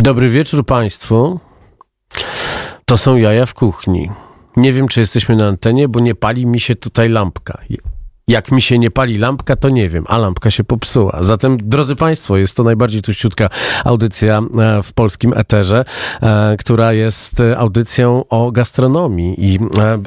[0.00, 1.40] Dobry wieczór Państwu.
[2.84, 4.10] To są jaja w kuchni.
[4.56, 7.60] Nie wiem, czy jesteśmy na antenie, bo nie pali mi się tutaj lampka.
[8.28, 11.18] Jak mi się nie pali lampka, to nie wiem, a lampka się popsuła.
[11.20, 13.50] Zatem, drodzy Państwo, jest to najbardziej tuściutka
[13.84, 15.84] audycja e, w polskim eterze,
[16.22, 19.58] e, która jest e, audycją o gastronomii i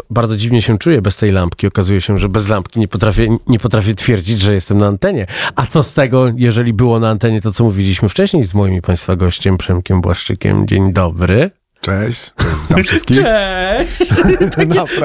[0.09, 1.67] bardzo dziwnie się czuję bez tej lampki.
[1.67, 5.27] Okazuje się, że bez lampki nie potrafię, nie potrafię twierdzić, że jestem na antenie.
[5.55, 9.15] A co z tego, jeżeli było na antenie to, co mówiliśmy wcześniej z moim Państwa
[9.15, 10.67] gościem, Przemkiem Błaszczykiem.
[10.67, 11.51] Dzień dobry.
[11.81, 12.33] Cześć,
[12.69, 13.17] witam wszystkich.
[13.23, 14.13] Cześć!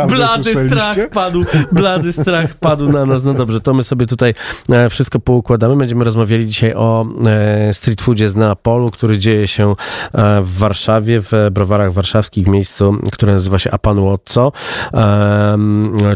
[0.09, 3.25] blady strach padł, blady strach padł na nas.
[3.25, 4.35] No dobrze, to my sobie tutaj
[4.71, 5.77] e, wszystko poukładamy.
[5.77, 11.21] Będziemy rozmawiali dzisiaj o e, street foodzie z Neapolu, który dzieje się e, w Warszawie,
[11.21, 14.53] w browarach warszawskich, w miejscu, które nazywa się Apanuozzo.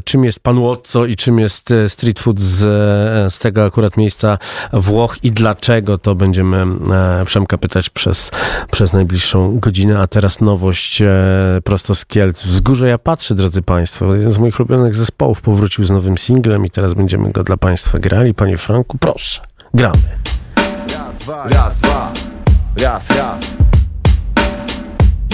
[0.04, 2.58] Czym jest Panuozzo i czym jest street food z,
[3.34, 4.38] z tego akurat miejsca
[4.72, 6.66] Włoch i dlaczego, to będziemy
[7.26, 8.30] Przemka pytać przez,
[8.70, 11.08] przez najbliższą godzinę, a teraz nowość e,
[11.64, 12.42] prosto z Kielc.
[12.44, 14.14] Wzgórze ja patrzę, drodzy Państwo.
[14.14, 17.98] Jeden z moich ulubionych zespołów powrócił z nowym singlem i teraz będziemy go dla Państwa
[17.98, 18.34] grali.
[18.34, 19.40] Panie Franku, proszę,
[19.74, 19.98] gramy.
[20.92, 22.12] Raz, dwa, raz, dwa,
[22.76, 23.40] raz, raz.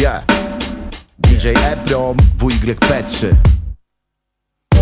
[0.00, 0.24] Yeah.
[1.18, 3.26] DJ Eprom, WYP3.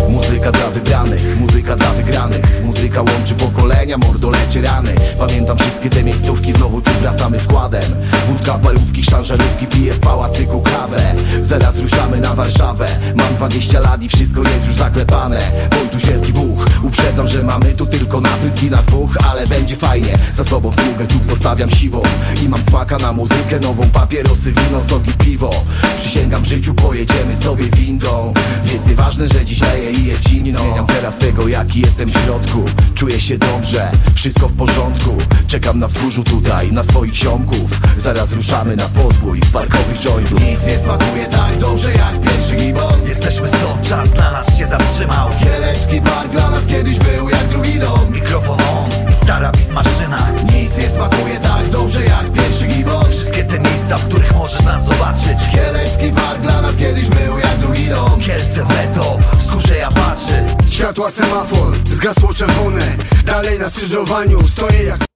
[0.09, 2.63] Muzyka dla wybranych, muzyka dla wygranych.
[2.63, 4.95] Muzyka łączy pokolenia, mordo leczy rany.
[5.19, 7.95] Pamiętam wszystkie te miejscówki, znowu tu wracamy składem.
[8.27, 11.15] Wódka, parówki, szanżarówki, piję w pałacyku kawę.
[11.41, 12.87] Zaraz ruszamy na Warszawę.
[13.15, 15.41] Mam 20 lat i wszystko jest już zaklepane.
[15.71, 20.17] Wojtuś wielki Bóg Uprzedzam, że mamy tu tylko na frytki na dwóch Ale będzie fajnie,
[20.35, 22.01] za sobą sługę znów zostawiam siwą
[22.43, 25.51] I mam smaka na muzykę, nową papierosy, wino, soki, piwo.
[25.99, 28.33] Przysięgam w życiu, pojedziemy sobie windą.
[28.63, 30.59] Więc nieważne, że dziś leje i jest zimno.
[30.59, 32.65] Zmieniam teraz tego jaki jestem w środku.
[32.95, 35.17] Czuję się dobrze, wszystko w porządku.
[35.47, 37.71] Czekam na wzgórzu tutaj, na swoich ziomków.
[37.97, 40.41] Zaraz ruszamy na podbój parkowych jointów.
[40.41, 43.07] Nic nie smakuje tak dobrze jak pierwszy gibon.
[43.07, 45.29] Jesteśmy stąd, czas dla nas się zatrzymał.
[45.43, 47.79] Kielecki park dla nas kiedyś był jak drugi
[48.11, 50.31] Mikrofon on i stara maszyna.
[50.53, 54.85] Nic nie smakuje tak dobrze jak pierwszy gibon Wszystkie te miejsca, w których możesz nas
[54.85, 55.39] zobaczyć.
[55.51, 58.19] Kielecki park dla nas kiedyś był jak drugi dom.
[58.19, 62.97] Kielce Veto, skórze ja patrzy Światła semafor, zgasło czerwone.
[63.25, 65.10] Dalej na skrzyżowaniu stoję jak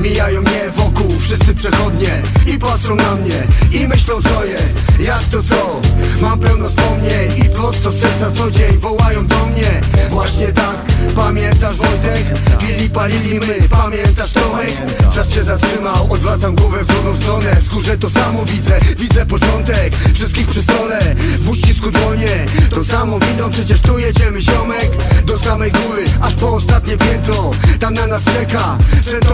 [0.00, 2.22] Mijają mnie wokół wszyscy przechodnie
[2.54, 5.80] I patrzą na mnie i myślą co jest Jak to co?
[6.20, 9.80] Mam pełno wspomnień I prosto serca co dzień wołają do mnie
[10.10, 10.76] Właśnie tak,
[11.14, 12.24] pamiętasz Wojtek?
[12.58, 14.76] Pili, palili my, pamiętasz Tomek?
[15.12, 20.46] Czas się zatrzymał, odwracam głowę w drugą stronę Skórze to samo widzę, widzę początek Wszystkich
[20.46, 24.90] przy stole, w uścisku dłonie To samo windą, przecież tu jedziemy ziomek
[25.24, 27.50] Do samej góry, aż po ostatnie piętro
[27.80, 28.78] Tam na nas czeka,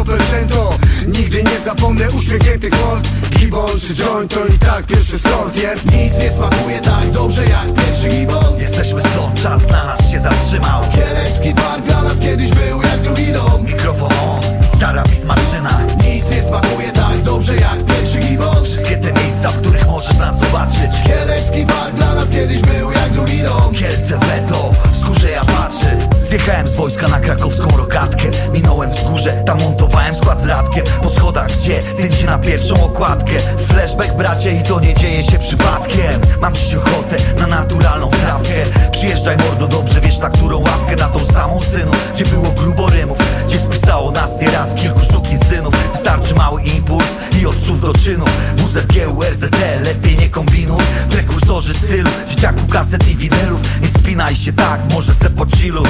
[0.07, 0.23] per
[0.57, 3.09] szczęto Nigdy nie zapomnę uśmiechniętych mord
[3.39, 5.57] Gibbon czy joint to i tak pierwszy sort.
[5.57, 10.21] Jest Nic nie smakuje tak dobrze jak pierwszy gibon Jesteśmy stąd, czas dla nas się
[10.21, 10.83] zatrzymał.
[10.95, 13.65] Kielecki park dla nas kiedyś był jak drugi dom.
[13.65, 15.81] Mikrofon on stara bit maszyna.
[16.05, 20.41] Nic nie smakuje tak dobrze jak pierwszy gibon Wszystkie te miejsca, w których możesz nas
[20.41, 20.93] zobaczyć.
[21.07, 23.75] Kielecki park dla nas kiedyś był jak drugi dom.
[23.75, 30.15] Kielce Veto, skórze ja patrzy Zjechałem z wojska na krakowską rogatkę Minąłem wzgórze, tam montowałem
[30.15, 30.85] skład z radkiem.
[31.03, 33.33] Po schodach gdzie zdjęcie na pierwszą okładkę.
[33.69, 36.21] Flashback bracie i to nie dzieje się przypadkiem.
[36.41, 38.55] Mam dziś ochotę na naturalną trawkę.
[38.93, 40.97] Przyjeżdżaj mordo dobrze, wiesz na którą ławkę?
[40.97, 43.19] Na tą samą synu, gdzie było grubo rymów.
[43.47, 45.75] Gdzie spisało nas nieraz kilku suki synów.
[45.93, 47.07] Wystarczy mały impuls
[47.41, 50.81] i od słów do czynów WZG, URZT, lepiej nie kombinuj.
[51.11, 53.81] Prekursorzy stylu, dzieciaku kaset i winylów.
[53.83, 55.87] Nie spinaj się tak, może se pochilluj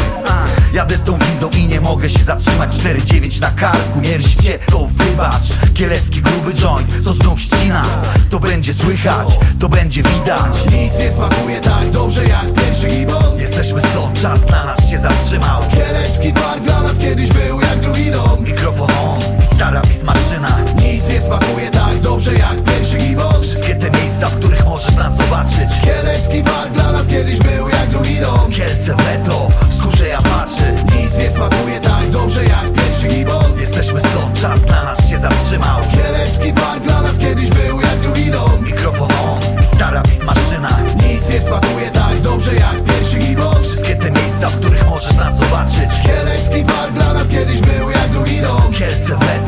[0.76, 5.74] Jadę tą windą i nie mogę się zatrzymać 4-9 na karku, mierzi cię, to wybacz.
[5.74, 7.84] Kielecki gruby joint, co znów ścina.
[8.30, 10.64] To będzie słychać, to będzie widać.
[10.72, 13.38] Nic nie smakuje tak dobrze jak pierwszy gibon.
[13.38, 15.62] Jesteśmy stąd, czas na nas się zatrzymał.
[15.70, 18.44] Kielecki park dla nas kiedyś był jak drugi dom.
[18.44, 23.42] Mikrofon on stara bit maszyna Nic nie smakuje tak dobrze jak pierwszy gibon.
[23.42, 25.80] Wszystkie te miejsca, w których możesz nas zobaczyć.
[25.84, 28.50] Kielecki park dla nas kiedyś był jak drugi dom.
[28.50, 29.48] Kielce Veto,
[29.86, 33.58] skórze ja patrzy Nic nie smakuje tak dobrze jak pierwszy gibon.
[33.60, 35.80] Jesteśmy stąd, czas na nas się zatrzymał.
[35.90, 38.64] Kielecki park dla nas kiedyś był jak drugi dom.
[38.64, 40.78] Mikrofon on i stara maszyna.
[41.08, 43.62] Nic nie smakuje tak dobrze jak pierwszy gibon.
[43.62, 45.90] Wszystkie te miejsca, w których możesz nas zobaczyć.
[46.02, 48.72] Kielecki park dla nas kiedyś był jak drugi dom.
[48.72, 49.45] Kielce Veto,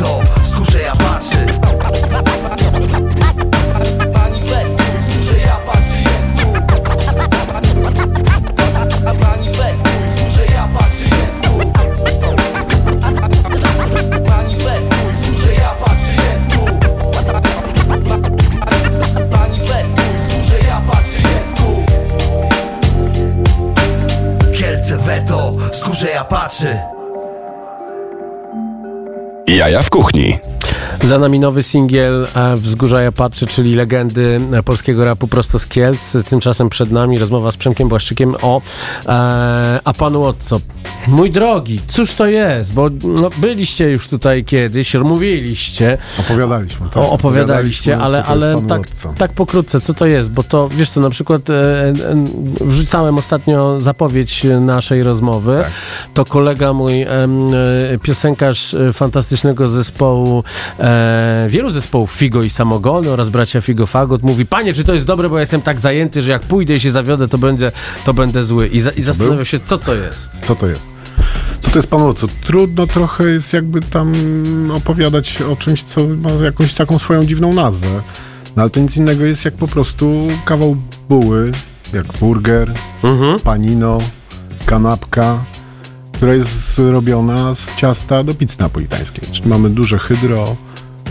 [26.58, 26.78] patrzy
[29.46, 30.47] Jaja w kuchni.
[31.02, 35.66] Za nami nowy singiel e, Wzgórza ja patrzę, czyli legendy e, polskiego rapu prosto z
[35.66, 36.16] Kielc.
[36.24, 38.62] Tymczasem przed nami rozmowa z Przemkiem Błaszczykiem o
[39.06, 40.60] e, A Panu Otco.
[41.06, 42.74] Mój drogi, cóż to jest?
[42.74, 45.98] Bo no, byliście już tutaj kiedyś, mówiliście.
[46.20, 46.86] Opowiadaliśmy.
[46.86, 46.96] Tak?
[46.96, 50.30] O, opowiadaliście, ale, ale tak, tak pokrótce, co to jest?
[50.30, 51.94] Bo to, wiesz co, na przykład e, e,
[52.60, 55.58] wrzucałem ostatnio zapowiedź naszej rozmowy.
[55.62, 55.72] Tak.
[56.14, 57.08] To kolega mój, e,
[58.02, 60.44] piosenkarz fantastycznego zespołu
[60.78, 60.87] e,
[61.48, 65.28] wielu zespołów Figo i Samogony oraz bracia Figo Fagot mówi, panie, czy to jest dobre,
[65.28, 67.72] bo ja jestem tak zajęty, że jak pójdę i się zawiodę, to, będzie,
[68.04, 68.66] to będę zły.
[68.66, 70.30] I, za, i zastanawiam się, co to jest.
[70.42, 70.92] Co to jest?
[71.60, 74.12] Co to jest Pan co Trudno trochę jest jakby tam
[74.74, 77.88] opowiadać o czymś, co ma jakąś taką swoją dziwną nazwę.
[78.56, 80.76] No ale to nic innego jest jak po prostu kawał
[81.08, 81.52] buły,
[81.92, 83.40] jak burger, mhm.
[83.40, 83.98] panino,
[84.66, 85.44] kanapka,
[86.12, 89.28] która jest robiona z ciasta do pizzy napolitańskiej.
[89.32, 90.56] Czyli mamy duże hydro,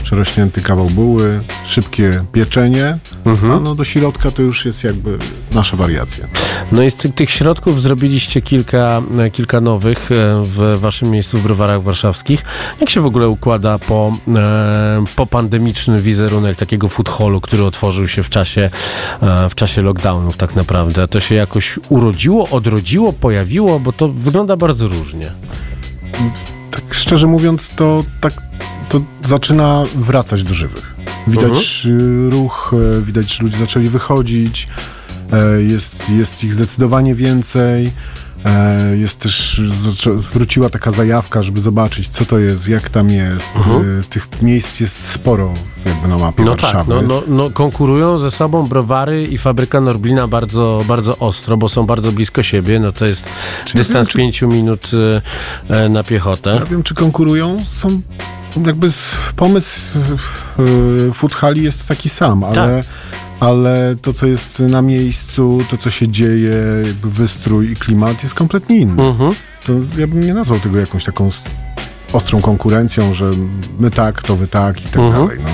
[0.03, 3.51] przerośnięty kawał buły, szybkie pieczenie, mhm.
[3.51, 5.17] a no do środka to już jest jakby
[5.51, 6.27] nasza wariacja.
[6.71, 9.01] No i z tych, tych środków zrobiliście kilka,
[9.31, 12.45] kilka nowych e, w waszym miejscu w browarach warszawskich.
[12.81, 18.07] Jak się w ogóle układa po, e, po pandemiczny wizerunek takiego food hallu, który otworzył
[18.07, 18.69] się w czasie,
[19.21, 21.07] e, w czasie lockdownów tak naprawdę?
[21.07, 25.31] To się jakoś urodziło, odrodziło, pojawiło, bo to wygląda bardzo różnie.
[26.71, 28.33] Tak szczerze mówiąc, to tak
[28.89, 30.95] to zaczyna wracać do żywych.
[31.27, 32.31] Widać uh-huh.
[32.31, 34.67] ruch, e, widać, że ludzie zaczęli wychodzić,
[35.31, 37.91] e, jest, jest ich zdecydowanie więcej.
[38.45, 39.61] E, jest też,
[40.33, 43.53] wróciła taka zajawka, żeby zobaczyć, co to jest, jak tam jest.
[43.53, 44.03] Uh-huh.
[44.09, 45.53] Tych miejsc jest sporo
[45.85, 46.95] jakby na mapie no Warszawy.
[46.95, 51.69] Tak, no, no, no, konkurują ze sobą browary i fabryka Norblina bardzo, bardzo ostro, bo
[51.69, 52.79] są bardzo blisko siebie.
[52.79, 53.27] No to jest
[53.65, 54.91] czy dystans ja 5 minut
[55.89, 56.55] na piechotę.
[56.59, 57.57] Ja wiem, czy konkurują.
[57.65, 58.01] Są
[58.65, 58.89] jakby
[59.35, 59.79] pomysł
[61.13, 62.85] Food Hali jest taki sam, ale, tak.
[63.39, 66.53] ale to, co jest na miejscu, to, co się dzieje,
[67.03, 69.03] wystrój i klimat jest kompletnie inny.
[69.03, 69.33] Mhm.
[69.65, 71.29] To ja bym nie nazwał tego jakąś taką
[72.13, 73.31] ostrą konkurencją, że
[73.79, 75.27] my tak, to wy tak i tak mhm.
[75.27, 75.39] dalej.
[75.43, 75.49] No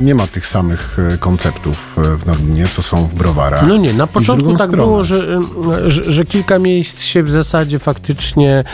[0.00, 3.66] nie ma tych samych e, konceptów e, w Norminie, co są w browarach.
[3.68, 4.76] No nie, na początku tak stronę.
[4.76, 5.38] było, że,
[5.84, 8.64] e, że, że, kilka miejsc się w zasadzie faktycznie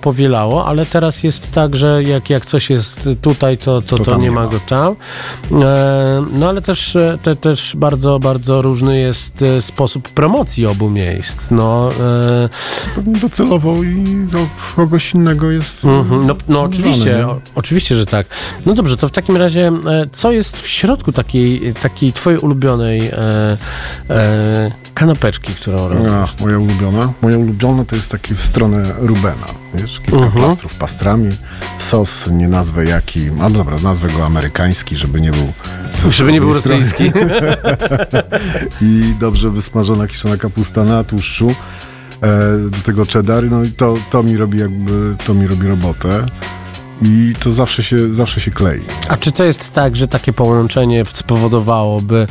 [0.00, 4.16] powielało, ale teraz jest tak, że jak, jak coś jest tutaj, to, to, to, to
[4.16, 4.96] nie, nie, ma go tam.
[6.32, 11.50] No ale też, te, też bardzo, bardzo różny jest sposób promocji obu miejsc.
[11.50, 11.90] No,
[13.20, 14.38] Docelowo i no,
[14.76, 15.84] kogoś innego jest.
[15.84, 18.26] Mhm, no, no oczywiście, o, oczywiście, że tak.
[18.66, 19.72] No dobrze, to w takim razie
[20.22, 23.56] co jest w środku takiej, takiej twojej ulubionej e,
[24.10, 26.06] e, kanapeczki, którą robisz?
[26.06, 27.12] Ja, moja ulubiona?
[27.22, 29.46] Moja ulubiona to jest taki w stronę Rubena.
[29.74, 30.32] Wiesz, kilka uh mhm.
[30.32, 30.46] -huh.
[30.46, 31.30] plastrów pastrami,
[31.78, 35.52] sos, nie nazwę jaki, a dobra, nazwę go amerykański, żeby nie był...
[36.10, 37.04] Żeby nie był rosyjski.
[38.80, 44.22] I dobrze wysmażona kiszona kapusta na tłuszczu e, do tego cheddar, no i to, to
[44.22, 46.26] mi robi jakby, to mi robi robotę
[47.04, 48.80] i to zawsze się, zawsze się klei.
[49.08, 52.26] A czy to jest tak, że takie połączenie spowodowałoby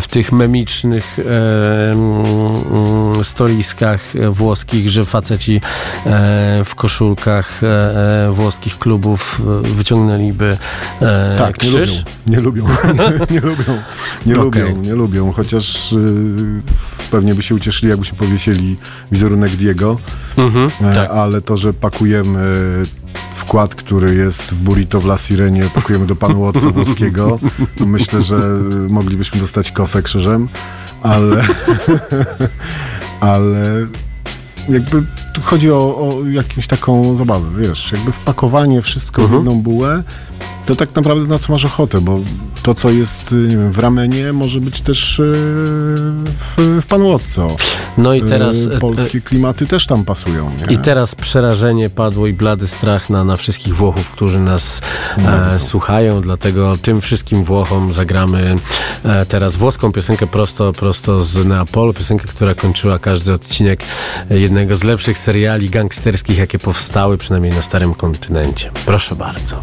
[0.00, 5.60] w tych memicznych e, mm, stoliskach włoskich, że faceci
[6.06, 10.56] e, w koszulkach e, e włoskich klubów wyciągnęliby
[11.02, 12.04] e, tak, krzyż?
[12.26, 12.66] Nie lubią.
[12.94, 13.26] Nie lubią.
[13.30, 13.82] nie, lubią.
[14.26, 14.62] Nie okay.
[14.62, 15.32] lubią, nie lubią.
[15.32, 15.96] Chociaż y,
[17.10, 18.76] pewnie by się ucieszyli, jakbyśmy powiesili
[19.12, 19.98] wizerunek Diego.
[20.36, 21.10] Mhm, e, tak.
[21.10, 22.40] Ale to, że pakujemy
[23.40, 27.38] wkład, który jest w burrito w La Sirenie, pakujemy do panu włoskiego.
[27.80, 28.40] Myślę, że
[28.88, 30.48] moglibyśmy dostać kosę krzyżem,
[31.02, 31.44] ale,
[33.20, 33.86] ale
[34.68, 39.42] jakby tu chodzi o, o jakąś taką zabawę, wiesz, jakby wpakowanie wszystko mhm.
[39.42, 40.02] w jedną bułę
[40.66, 42.20] to tak naprawdę na co masz ochotę, bo
[42.62, 47.56] to, co jest nie wiem, w ramenie, może być też e, w, w Panłodco.
[47.98, 48.66] No i teraz...
[48.66, 50.50] E, polskie klimaty też tam pasują.
[50.50, 50.74] Nie?
[50.74, 54.82] I teraz przerażenie padło i blady strach na, na wszystkich Włochów, którzy nas
[55.18, 58.56] no, e, słuchają, dlatego tym wszystkim Włochom zagramy
[59.04, 63.84] e, teraz włoską piosenkę prosto, prosto z Neapolu, piosenkę, która kończyła każdy odcinek
[64.30, 68.70] jednego z lepszych seriali gangsterskich, jakie powstały, przynajmniej na starym kontynencie.
[68.86, 69.62] Proszę bardzo.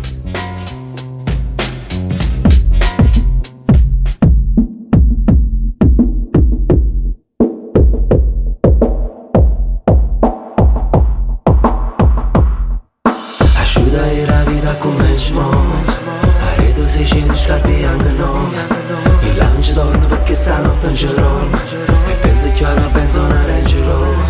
[14.78, 15.90] acum menci moj
[16.48, 18.54] Are 25 scarpi anche noi.
[19.22, 21.50] Il lounge dorme perché stanotte in giro.
[22.08, 24.27] E penso che io una benzona in giro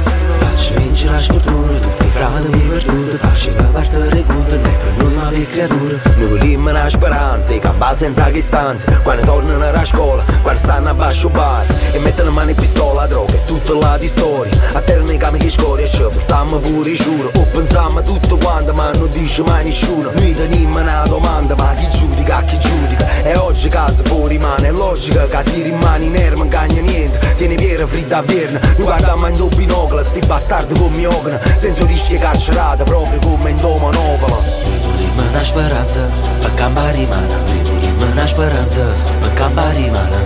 [0.63, 4.73] Și vinci la sfârtură, Tutti te fradă mi virtute Faci și vă parte recută, ne
[4.81, 9.65] pe numai de creatură Nu volim în speranze, ca ba senza che stanze Quando tornano
[9.69, 11.63] alla scuola, quando stanno a basso bar
[11.95, 15.39] E mettono mani in pistola, droga e tutta la di storia A terra che mi
[15.79, 17.31] E ci buttammo pure i giuro.
[17.35, 20.11] O pensammo tutto quanto, ma non dice mai nessuno.
[20.13, 23.05] Noi teniamo una domanda, ma chi giudica, chi giudica?
[23.23, 27.19] E oggi casa fuori rimane, è logica che si rimane inerme, non cagna niente.
[27.35, 31.05] Tieni piena fritta a verna non guarda mai in doppio binocolo, sti bassi bastardo come
[31.05, 36.09] ogna Senza rischio carcerata proprio come in Domanopola Ne volimmo una speranza,
[36.41, 40.17] a campa rimane Ne volimmo una speranza caparimana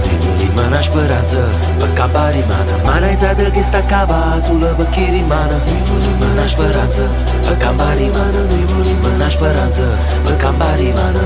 [0.56, 1.40] mana, esperança
[1.80, 7.04] Pa caparimana Mana izada que está cava Azula baquirimana Ninguna esperança
[7.46, 9.84] Pa caparimana Ninguna esperança
[10.24, 11.22] Pa caparimana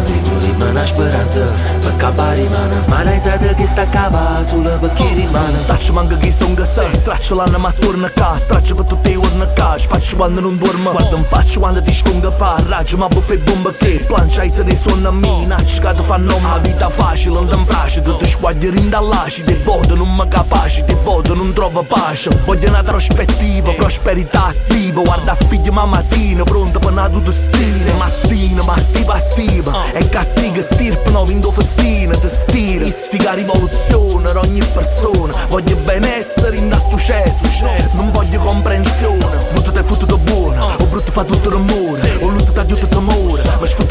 [0.60, 1.46] mana, esperança
[1.84, 7.30] Pa caparimana Mana izada que está cava Azula baquirimana Saci manga ghi să găsesc Traci
[7.30, 11.56] la nama turnă ca Straci bătutei urnă ca Și faci oană nu-mi dormă Guardă-mi faci
[11.56, 13.72] oană dișfungă pa Ragi ma bufei bombă
[14.08, 18.28] Planci ai să ne sună mina Și gata fanom Avita faci și l-ndăm facile Tutti
[18.28, 22.30] squadri rindallacci Te voto non mi capaci Te voto non trovo pace.
[22.46, 28.64] Voglio una prospettiva Prosperità attiva Guarda figlio ma mattina Pronto per una tua stile Mastina
[28.64, 35.34] ma stiva stiva E castiga stirpe no vindo festina Te Istiga rivoluzione per ogni persona.
[35.48, 37.66] Voglio benessere in da sto cesso
[37.96, 40.76] Non voglio comprensione Brutto te fottuto buono.
[40.80, 41.85] O brutto fa tutto rumore O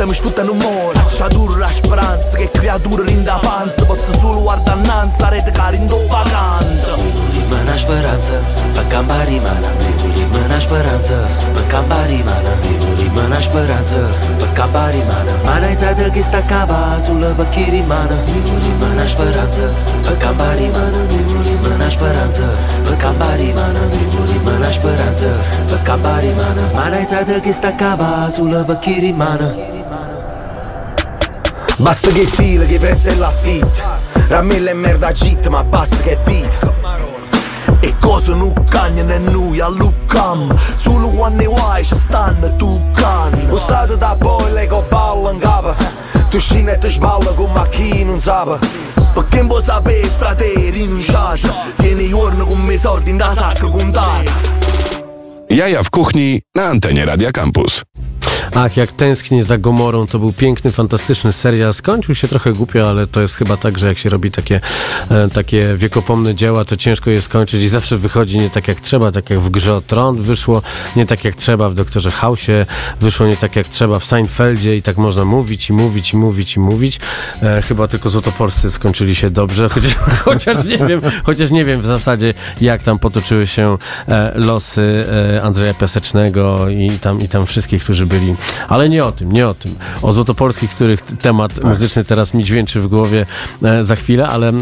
[0.04, 5.26] estamos puta no amor Achadura, a esperança que a criadura ainda avança Bota-se zulu, ardanança,
[5.26, 6.84] arete carindo vagante
[7.32, 8.32] Limana esperança,
[8.74, 9.68] pa cambarimana
[10.14, 12.50] Limana esperança, pa cambarimana
[12.98, 13.98] Limana esperança,
[14.38, 15.72] pa cambarimana Mana.
[15.72, 16.96] Izadra que está mana.
[16.96, 18.16] azula baquirimana
[18.62, 19.72] Limana esperança,
[20.04, 20.98] pa cambarimana
[21.44, 22.42] Limana esperança,
[22.84, 23.80] pa cambarimana
[24.28, 25.28] Limana esperança,
[25.70, 27.00] pa cambarimana Mana.
[27.00, 28.66] Izadra que está acaba, azula
[29.16, 29.73] mana.
[31.84, 33.82] Basta che fila, che prezzo è l'affitto
[34.28, 36.72] Ramilla e merda cheat, ma basta che è vita
[37.80, 40.58] E cosa non cagna né noi a Lucam.
[40.76, 43.48] Solo quando vuoi ci stanno tu can.
[43.48, 45.74] Lo stato da poi le con palla in capo
[46.30, 48.46] Tu scini e ti sballa come a chi non sa
[49.12, 51.50] perché non può sapere, frate, rinunciate?
[51.76, 54.32] Tieni i giorni con me soldi in da sacca contata
[55.48, 57.82] Jaja w kuchni na antenie Radia Campus.
[58.56, 61.74] Ach, jak tęsknię za Gomorą, to był piękny, fantastyczny serial.
[61.74, 64.60] Skończył się trochę głupio, ale to jest chyba tak, że jak się robi takie,
[65.10, 69.12] e, takie wiekopomne dzieła, to ciężko je skończyć i zawsze wychodzi nie tak jak trzeba,
[69.12, 70.62] tak jak w Grze o wyszło
[70.96, 72.66] nie tak jak trzeba w Doktorze Hausie,
[73.00, 76.56] wyszło nie tak jak trzeba w Seinfeldzie i tak można mówić i mówić i mówić
[76.56, 77.00] i mówić.
[77.42, 79.94] E, chyba tylko Złotopolscy skończyli się dobrze, chociaż,
[80.24, 85.06] chociaż nie wiem, chociaż nie wiem w zasadzie jak tam potoczyły się e, losy
[85.36, 88.34] e, Andrzeja Piasecznego i tam, i tam wszystkich, którzy byli
[88.68, 89.74] ale nie o tym, nie o tym.
[90.02, 91.64] O Złotopolskich, których temat Tak.
[91.64, 93.26] muzyczny teraz mi dźwięczy w głowie
[93.62, 94.54] e, za chwilę, ale e,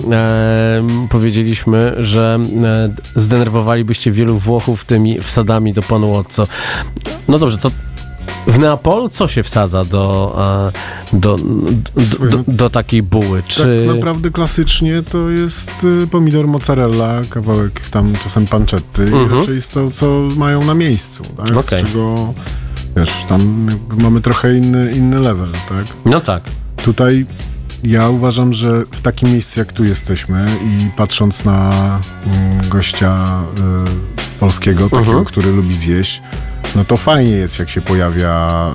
[1.10, 6.46] powiedzieliśmy, że e, zdenerwowalibyście wielu Włochów tymi wsadami do panu Otco.
[7.28, 7.70] No dobrze, to
[8.46, 10.34] w Neapolu co się wsadza do,
[11.12, 13.42] e, do, do, do, do takiej buły?
[13.42, 13.84] Czy...
[13.86, 15.70] Tak naprawdę klasycznie to jest
[16.04, 19.26] y, pomidor mozzarella, kawałek tam czasem panczetty Mhm.
[19.32, 21.56] i raczej jest to, co mają na miejscu, tak?
[21.56, 21.80] Okej.
[21.80, 22.34] Z czego,
[22.96, 23.68] wiesz, tam
[23.98, 25.84] mamy trochę inny, inny level, tak?
[26.04, 26.42] No tak.
[26.84, 27.26] Tutaj
[27.84, 31.70] ja uważam, że w takim miejscu jak tu jesteśmy i patrząc na
[32.26, 33.40] mm, gościa
[34.36, 35.24] y, polskiego, takiego, Mhm.
[35.24, 36.22] który lubi zjeść,
[36.76, 38.66] no to fajnie jest, jak się pojawia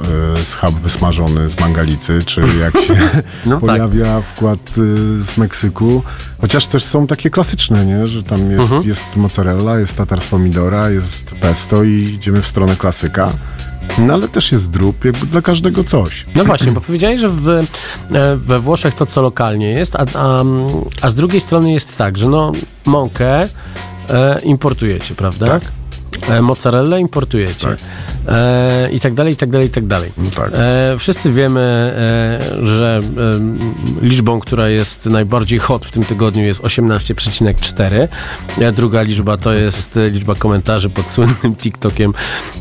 [0.42, 2.94] y, schab wysmażony z mangalicy, czy jak się
[3.46, 3.70] No tak.
[3.70, 6.04] pojawia wkład y, z Meksyku.
[6.42, 8.08] Chociaż też są takie klasyczne, nie?
[8.08, 8.84] że tam jest, Mhm.
[8.90, 13.30] jest mozzarella, jest tatar z pomidora, jest pesto i idziemy w stronę klasyka.
[13.98, 16.26] No ale też jest drób, jakby dla każdego coś.
[16.36, 17.64] No właśnie, bo powiedziałeś, że w, e,
[18.38, 20.44] we Włoszech to co lokalnie jest, a, a,
[21.02, 22.52] a z drugiej strony jest tak, że no
[22.86, 23.44] mąkę
[24.10, 25.46] e, importujecie, prawda?
[25.48, 25.62] Tak.
[26.30, 27.68] E, mozzarellę importujecie.
[27.68, 27.78] Tak.
[28.28, 30.12] E, I tak dalej, i tak dalej, i tak dalej.
[30.18, 30.52] No tak.
[30.54, 33.02] E, wszyscy wiemy, e, że
[34.02, 38.08] liczbą, która jest najbardziej hot w tym tygodniu jest 18,4.
[38.60, 42.14] E, druga liczba to jest liczba komentarzy pod słynnym TikTokiem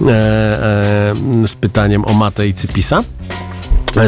[0.02, 1.14] e, e,
[1.46, 3.02] z pytaniem o Matę i Cypisa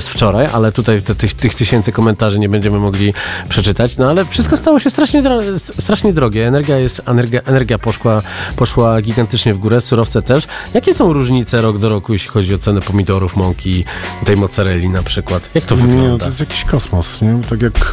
[0.00, 3.14] z wczoraj, ale tutaj te, tych, tych tysięcy komentarzy nie będziemy mogli
[3.49, 5.40] przeczytać, no ale wszystko stało się strasznie, dro
[5.78, 6.47] strasznie drogie.
[6.47, 8.23] Energia jest, energia, energia poszła,
[8.57, 10.47] poszła gigantycznie w górę, surowce też.
[10.75, 13.85] Jakie są różnice rok do roku, jeśli chodzi o cenę pomidorów, mąki,
[14.25, 15.50] tej mozzarelli na przykład?
[15.54, 16.18] Jak to Nie, no wygląda?
[16.18, 17.38] to jest jakiś kosmos, nie?
[17.50, 17.88] Tak jak e,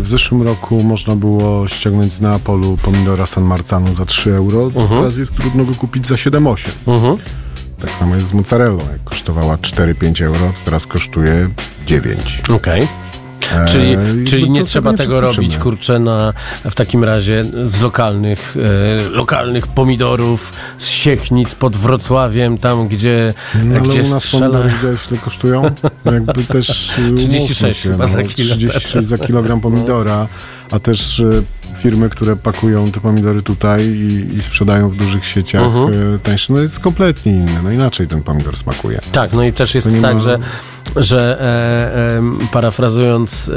[0.00, 4.80] w zeszłym roku można było ściągnąć z Neapolu pomidora San Marzano za 3 euro, to
[4.80, 5.00] Mhm.
[5.00, 6.68] teraz jest trudno go kupić za 7-8.
[6.86, 7.16] Mhm.
[7.80, 8.78] Tak samo jest z mozzarellą.
[8.78, 11.48] Jak kosztowała 4-5 euro, to teraz kosztuje
[11.86, 12.42] 9.
[12.54, 12.88] Okej.
[13.68, 16.32] Czyli, Eee, czyli nie trzeba nie tego robić, kurczę, na,
[16.64, 18.56] w takim razie z lokalnych,
[19.06, 24.46] e, lokalnych pomidorów, z Siechnic pod Wrocławiem, tam gdzie, No, ale gdzie u nas strzela...
[24.46, 25.62] pomidory widziałeś, ile kosztują?
[26.04, 26.68] Jakby też
[26.98, 30.28] y, 36 umówmy się, chyba za kilo 36 za kilogram pomidora,
[30.70, 31.44] a też y,
[31.76, 36.14] firmy, które pakują te pomidory tutaj i, i sprzedają w dużych sieciach Mhm.
[36.14, 37.62] y, tańsze, no jest kompletnie inne.
[37.62, 39.00] No inaczej ten pomidor smakuje.
[39.12, 40.38] Tak, no i też jest tak, ma- że,
[40.96, 43.50] że e, em, parafrazując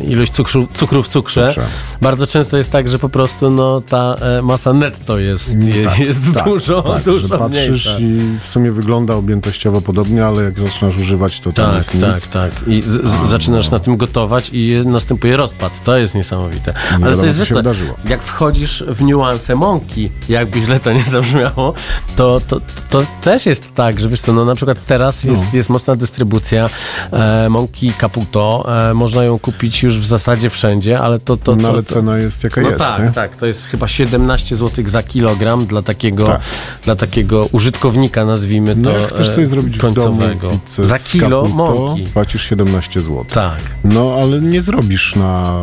[0.04, 1.66] ilość cukru, cukru w cukrze, Cukrze.
[2.02, 5.98] bardzo często jest tak, że po prostu no, ta e, masa netto jest, je, Tak,
[5.98, 10.58] jest tak, dużo, tak, dużo że patrzysz i w sumie wygląda objętościowo podobnie, ale jak
[10.60, 12.28] zaczynasz używać, to tam Tak, jest tak, nic.
[12.28, 12.52] tak.
[12.66, 15.84] I z, z, zaczynasz na tym gotować i jest, następuje rozpad.
[15.84, 16.74] To jest niesamowite.
[17.02, 17.94] Ale to jest, wiesz się wydarzyło.
[18.08, 21.74] jak wchodzisz w niuanse mąki, jakby źle to nie zabrzmiało,
[22.16, 25.30] to, to, to też jest tak, że wiesz co, no na przykład teraz No.
[25.30, 26.70] jest, jest mocna dystrybucja
[27.12, 28.66] e, mąki Caputo.
[28.90, 31.36] E, można ją kupić już w zasadzie wszędzie, ale to...
[31.36, 33.10] to, no to, ale to cena jest jaka no jest, tak, nie?
[33.10, 33.36] tak.
[33.36, 36.40] To jest chyba 17 zł za kilogram dla takiego, Tak.
[36.84, 40.40] dla takiego użytkownika, nazwijmy to No jak chcesz e, sobie zrobić w końcowego.
[40.48, 42.02] domu pizzę za kilo Caputo, mąki.
[42.06, 43.24] płacisz 17 zł.
[43.32, 43.58] Tak.
[43.84, 45.54] No, ale nie zrobisz na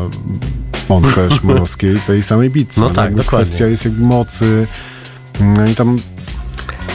[0.90, 2.82] mące szmorowskiej tej samej pizzy.
[2.82, 3.46] No tak, jakby dokładnie.
[3.46, 4.68] Kwestia jest jakby mocy.
[5.40, 5.98] No i tam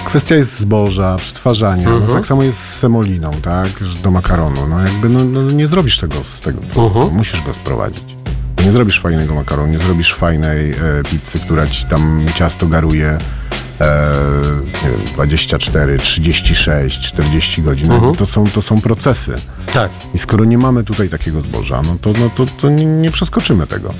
[0.05, 1.89] kwestia jest zboża, przetwarzania.
[1.89, 2.09] Mhm.
[2.09, 3.69] No, tak samo jest z semoliną, tak?
[4.03, 4.69] Do makaronu.
[4.69, 6.61] No jakby no, no, nie zrobisz tego z tego.
[6.77, 7.17] Mhm.
[7.17, 8.17] Musisz go sprowadzić.
[8.65, 10.77] Nie zrobisz fajnego makaronu, nie zrobisz fajnej e,
[11.11, 13.19] pizzy, która ci tam ciasto garuje
[14.85, 17.93] nie wiem, 24, 36, 40 godzin.
[17.93, 18.15] Mhm.
[18.15, 19.35] To, są, to są procesy.
[19.73, 19.91] Tak.
[20.15, 23.95] I skoro nie mamy tutaj takiego zboża, no to, no to, to nie, przeskoczymy tego.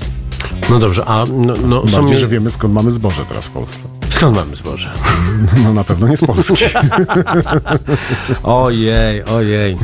[0.69, 2.17] No dobrze, a no, no, są Bardziej, mi...
[2.17, 3.87] że wiemy skąd mamy zboże teraz w Polsce.
[4.09, 4.91] skąd mamy zboże?
[5.63, 6.53] No na pewno nie z Polski.
[8.43, 9.77] Ojej, ojej.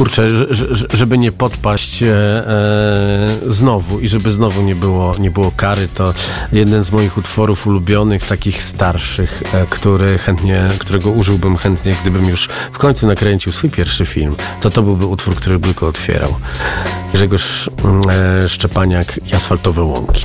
[0.00, 5.30] Kurczę, że- że- żeby nie podpaść e, e, znowu i żeby znowu nie było, nie
[5.30, 6.14] było kary, to
[6.52, 12.48] jeden z moich utworów ulubionych, takich starszych, e, który chętnie, którego użyłbym chętnie, gdybym już
[12.72, 16.34] w końcu nakręcił swój pierwszy film, to to byłby utwór, który by go otwierał.
[17.14, 20.24] Grzegorz mm, Szczepaniak i Asfaltowe Łąki.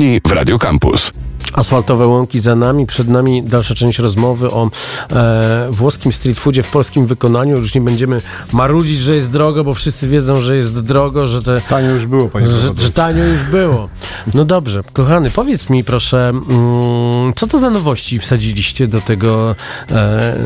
[0.00, 1.19] W Radio Campus.
[1.52, 4.70] Asfaltowe łąki za nami, przed nami dalsza część rozmowy o
[5.10, 7.56] e, włoskim street foodzie w polskim wykonaniu.
[7.58, 11.60] Już nie będziemy marudzić, że jest drogo, bo wszyscy wiedzą, że jest drogo, że te
[11.68, 13.88] Tanio już było, panie że, że tanio już było.
[14.34, 19.56] No dobrze, kochany, powiedz mi proszę, mm, co to za nowości wsadziliście do tego
[19.90, 20.36] e, e,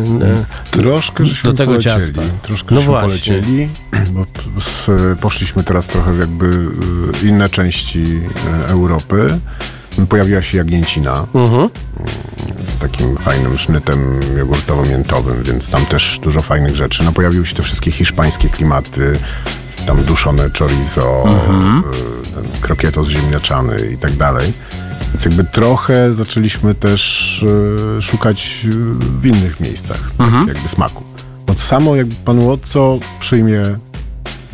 [0.70, 2.00] Troszkę żeśmy do tego polecieli.
[2.00, 2.22] ciasta.
[2.42, 3.08] Troszkę No żeśmy właśnie.
[3.34, 3.68] polecieli,
[4.10, 4.26] bo
[4.58, 4.90] s-
[5.20, 9.40] poszliśmy teraz trochę w jakby y, inne części y, Europy.
[10.08, 11.68] Pojawiła się jagnięcina mhm.
[12.66, 17.04] z takim fajnym sznytem jogurtowo-miętowym, więc tam też dużo fajnych rzeczy.
[17.04, 19.18] No pojawiły się te wszystkie hiszpańskie klimaty,
[19.86, 21.78] tam duszone chorizo, Mhm.
[21.78, 24.52] y, ten krokietos ziemniaczany i tak dalej.
[25.12, 27.42] Więc jakby trochę zaczęliśmy też
[27.98, 28.66] y, szukać
[29.20, 30.46] w innych miejscach Mhm.
[30.46, 31.02] tak jakby smaku.
[31.46, 33.60] Bo samo jakby pan Łotco przyjmie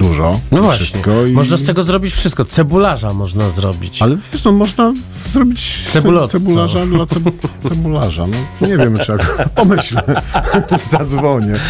[0.00, 1.32] dużo, No i właśnie, wszystko i...
[1.32, 2.44] można z tego zrobić wszystko.
[2.44, 4.02] Cebularza można zrobić.
[4.02, 4.92] Ale wiesz, no można
[5.26, 6.38] zrobić Cebulotco.
[6.38, 7.22] cebularza dla ceb
[7.68, 8.26] cebularza.
[8.60, 10.02] No nie wiem, czy jak pomyślę,
[10.90, 11.60] zadzwonię.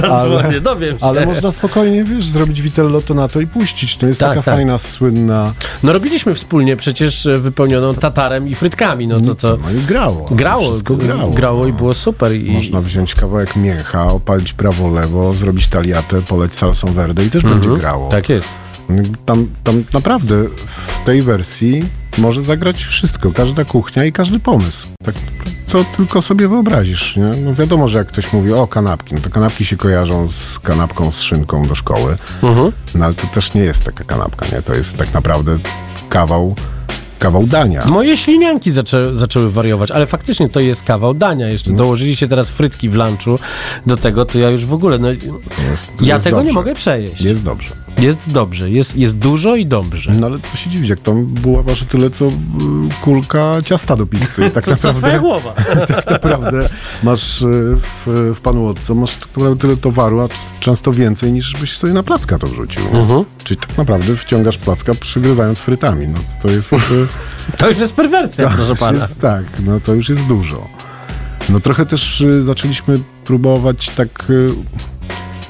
[0.00, 1.04] Zadzwonię, dowiem się.
[1.06, 3.96] Ale można spokojnie, wiesz, zrobić vitello tonato i puścić.
[3.96, 4.54] To jest Tak, taka tak.
[4.54, 5.52] fajna, słynna...
[5.82, 10.26] No robiliśmy wspólnie przecież e, wypełnioną tatarem i frytkami, no to to No i grało.
[10.30, 11.30] grało, grało.
[11.32, 11.76] grało i no.
[11.78, 12.34] było super.
[12.34, 17.42] I, Można wziąć kawałek mięcha, opalić prawo, lewo, zrobić taliatę, poleć salsą verde i też
[17.42, 18.08] będzie grało.
[18.08, 18.48] Tak jest.
[19.24, 20.34] Tam, tam naprawdę
[20.66, 21.84] w tej wersji
[22.18, 24.88] może zagrać wszystko, każda kuchnia i każdy pomysł.
[25.04, 25.14] Tak,
[25.66, 27.16] co tylko sobie wyobrazisz.
[27.16, 27.22] Nie?
[27.42, 31.12] No wiadomo, że jak ktoś mówi o kanapki, no to kanapki się kojarzą z kanapką
[31.12, 32.72] z szynką do szkoły, Mhm.
[32.94, 34.62] no ale to też nie jest taka kanapka, nie?
[34.62, 35.58] To jest tak naprawdę
[36.08, 36.54] kawał,
[37.18, 37.84] kawał dania.
[37.86, 41.46] Moje ślinianki zaczę, zaczęły wariować, ale faktycznie to jest kawał dania.
[41.46, 41.52] No.
[41.52, 43.38] Jeszcze dołożyliście teraz frytki w lunchu
[43.86, 46.54] do tego, to ja już w ogóle, no, Jest, ja jest tego nie dobrze.
[46.54, 47.20] mogę przejeść.
[47.22, 47.70] Jest dobrze.
[47.98, 50.12] Jest dobrze, jest, jest dużo i dobrze.
[50.12, 52.30] No ale co się dziwić, jak tam była waży tyle, co y,
[53.02, 54.50] kulka ciasta do pizzy.
[54.58, 55.52] Tak co naprawdę, głowa?
[55.88, 56.68] tak naprawdę
[57.02, 59.28] masz y, w, w Panu Łotce, masz tak
[59.60, 60.28] tyle towaru, a
[60.60, 62.82] często więcej niż byś sobie na placka to wrzucił.
[62.92, 63.24] Mhm.
[63.44, 66.08] Czyli tak naprawdę wciągasz placka przygryzając frytami.
[66.08, 66.70] No to, to jest...
[67.58, 68.98] To już jest perwersja, to proszę pana.
[68.98, 70.68] Jest, tak, no to już jest dużo.
[71.48, 74.32] No trochę też y, zaczęliśmy próbować tak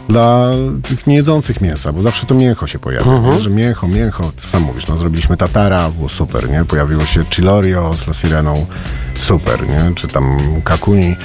[0.09, 0.49] dla
[0.83, 3.35] tych niejedzących mięsa, bo zawsze to mięcho się pojawia, Mhm.
[3.35, 3.40] nie?
[3.40, 6.64] że mięcho, mięcho, co sam mówisz, no zrobiliśmy tatara, było super, nie?
[6.64, 8.66] Pojawiło się chilorio z la sireną,
[9.14, 9.94] super, nie?
[9.94, 11.16] Czy tam kakuni,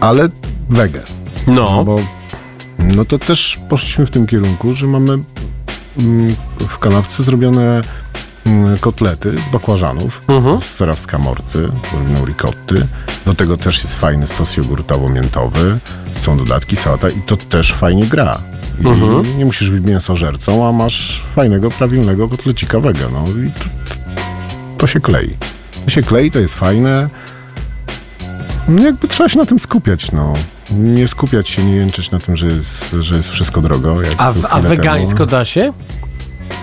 [0.00, 0.28] ale
[0.68, 1.00] wege.
[1.46, 1.98] No, Bo
[2.78, 5.12] no to też poszliśmy w tym kierunku, że mamy
[5.98, 6.36] mm,
[6.68, 7.82] w kanapce zrobione
[8.80, 10.58] kotlety z bakłażanów, Mhm.
[10.58, 11.68] z sera z kamorcy,
[12.24, 12.86] ricotty.
[13.26, 15.78] Do tego też jest fajny sos jogurtowo-miętowy,
[16.20, 18.38] są dodatki, sałata i to też fajnie gra.
[18.80, 19.38] I Mhm.
[19.38, 23.04] nie musisz być mięsożercą, a masz fajnego, prawilnego kotlecika wege.
[23.12, 23.94] No i to, to,
[24.78, 25.30] to się klei.
[25.84, 27.06] To się klei, to jest fajne.
[28.84, 30.34] Jakby trzeba się na tym skupiać, no.
[30.70, 33.96] Nie skupiać się, nie jęczeć na tym, że jest, że jest wszystko drogo.
[34.18, 35.30] A, w, a wegańsko temu.
[35.30, 35.72] da się?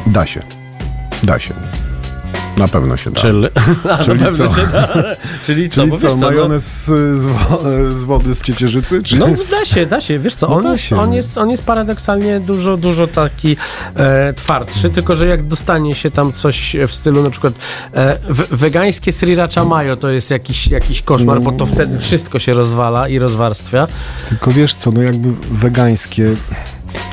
[0.08, 0.42] Da się.
[1.24, 1.54] Da się.
[2.58, 3.22] Na pewno się da.
[3.22, 3.48] Czyli,
[4.06, 4.56] Czyli co?
[4.56, 4.88] się da.
[5.46, 5.82] Czyli co?
[5.88, 6.86] Czyli co, no, majonez z,
[7.18, 9.04] z, wo- z wody z ciecierzycy?
[9.04, 9.18] Czy...
[9.20, 10.20] No da się, da się.
[10.20, 13.58] Wiesz co, No on, jest, on, jest, on jest paradoksalnie dużo, dużo taki
[13.96, 17.54] e, twardszy, tylko że jak dostanie się tam coś w stylu na przykład
[17.96, 18.18] e,
[18.52, 23.20] wegańskie sriracha mayo to jest jakiś, jakiś koszmar, bo to wtedy wszystko się rozwala i
[23.20, 23.88] rozwarstwia.
[24.30, 26.36] Tylko wiesz co, no jakby wegańskie...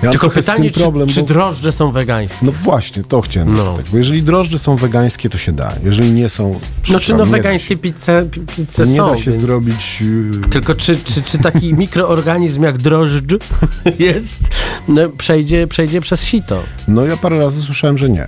[0.03, 1.27] Ja Tylko pytanie, czy, problem, czy bo...
[1.27, 2.47] drożdże są wegańskie?
[2.47, 3.65] No właśnie, to chciałem No.
[3.65, 5.73] zapytać, bo jeżeli drożdże są wegańskie, to się da.
[5.85, 6.61] Jeżeli nie są...
[6.91, 9.43] No nie da wegańskie pizze, pi- pizze nie są, da się więc...
[9.43, 10.01] zrobić...
[10.01, 13.35] yy, Tylko czy, czy, czy taki mikroorganizm jak drożdż
[13.99, 14.39] jest,
[14.89, 16.63] no, przejdzie, przejdzie przez sito?
[16.89, 18.27] No ja parę razy słyszałem, że nie.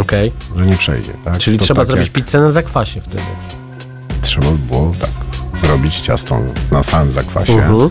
[0.00, 0.32] Okej.
[0.56, 1.12] Że nie przejdzie.
[1.24, 1.38] Tak?
[1.38, 3.22] Czyli To trzeba tak zrobić jak pizzę na zakwasie wtedy.
[4.22, 5.10] Trzeba by było tak
[5.62, 6.38] zrobić ciasto
[6.72, 7.52] na samym zakwasie.
[7.52, 7.90] Mhm.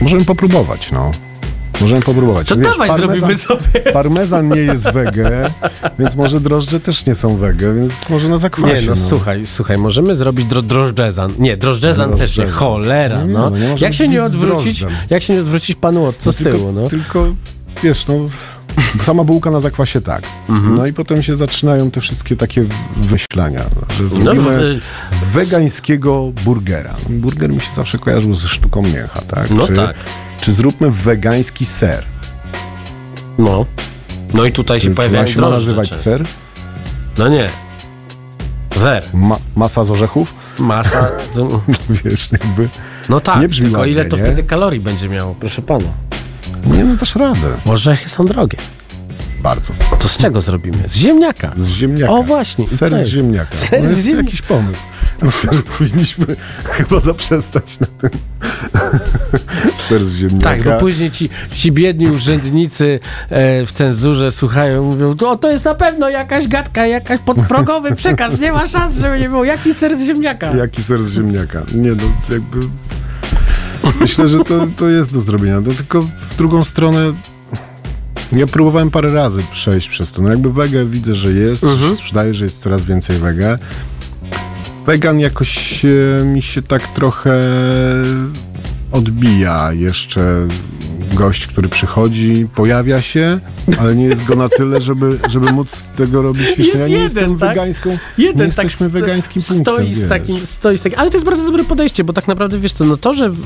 [0.00, 1.10] Możemy popróbować, no.
[1.80, 2.48] Możemy popróbować.
[2.48, 3.80] To Wiesz, dawaj zrobimy sobie.
[3.92, 5.50] Parmezan nie jest wege,
[5.98, 8.80] więc może drożdże też nie są wege, więc może na zakwasie.
[8.82, 11.32] Nie, no, słuchaj, słuchaj, możemy zrobić dro, drożdżezan.
[11.38, 13.50] Nie, drożdżezan też nie, cholera, No nie, no.
[13.50, 16.36] no nie jak się nie z odwrócić, jak się nie odwrócić panu od co z
[16.36, 16.88] tylko, tyłu, no.
[16.88, 17.34] Tylko,
[17.82, 18.14] wiesz, no,
[19.04, 20.22] sama bułka na zakwasie tak.
[20.48, 20.74] Mhm.
[20.74, 22.64] No i potem się zaczynają te wszystkie takie
[22.96, 23.60] wyślania,
[23.96, 24.80] że No, zrobimy
[25.12, 26.96] w- wegańskiego burgera.
[27.08, 29.50] Burger mi się zawsze kojarzył ze sztuką mięcha, tak?
[29.50, 29.94] No czy, tak.
[30.40, 32.04] Czy zróbmy wegański ser?
[33.38, 33.66] no.
[34.34, 36.04] No i tutaj się Czy, czy pojawiają ma się ma nazywać często.
[36.04, 36.24] ser?
[37.18, 37.48] No nie.
[38.76, 40.34] Wer, Ma, masa z orzechów?
[40.58, 41.08] masa,
[42.04, 42.68] Wiesz, jakby...
[43.08, 44.22] no tak, tylko ładnie, ile to nie?
[44.22, 45.88] wtedy kalorii będzie miało, proszę pana.
[46.66, 47.48] Nie, no dasz radę.
[47.64, 48.58] Orzechy są drogie.
[49.42, 49.72] Bardzo.
[49.98, 50.88] To z czego zrobimy?
[50.88, 51.52] Z ziemniaka.
[51.56, 52.12] Z ziemniaka.
[52.12, 52.66] O właśnie.
[52.66, 53.58] Ser to z ziemniaka.
[53.58, 54.82] Ser no z jest ziem- jakiś pomysł.
[55.22, 56.26] Myślę, że powinniśmy
[56.64, 58.10] chyba zaprzestać na tym.
[59.88, 60.50] Ser z ziemniaka.
[60.50, 65.50] Tak, bo później ci, ci biedni urzędnicy e, w cenzurze słuchają i mówią, o to
[65.50, 69.44] jest na pewno jakaś gadka, jakaś podprogowy przekaz, nie ma szans, żeby nie było.
[69.44, 70.56] Jaki ser z ziemniaka?
[70.56, 71.62] Jaki ser z ziemniaka?
[71.74, 72.58] Nie no, jakby...
[74.00, 75.60] Myślę, że to, to jest do zrobienia.
[75.60, 77.12] No, tylko w drugą stronę
[78.32, 80.22] ja próbowałem parę razy przejść przez to.
[80.22, 83.58] No jakby wege widzę, że jest, że się sprzedaje, że jest coraz więcej wege.
[84.86, 87.32] Wegan jakoś e, mi się tak trochę
[88.92, 90.48] odbija jeszcze
[91.20, 93.38] gość, który przychodzi, pojawia się,
[93.80, 96.62] ale nie jest go na tyle, żeby, żeby móc z tego robić fiszkę.
[96.78, 97.48] Jest Ja nie jeden, jestem tak?
[97.48, 99.74] wegańską, Jeden nie tak jesteśmy st- wegańskim punktem.
[99.74, 102.58] stoi z takim, stoi z takim, ale to jest bardzo dobre podejście, bo tak naprawdę
[102.58, 103.36] wiesz co, no to, że w,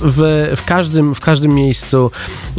[0.56, 2.10] w, każdym, w każdym miejscu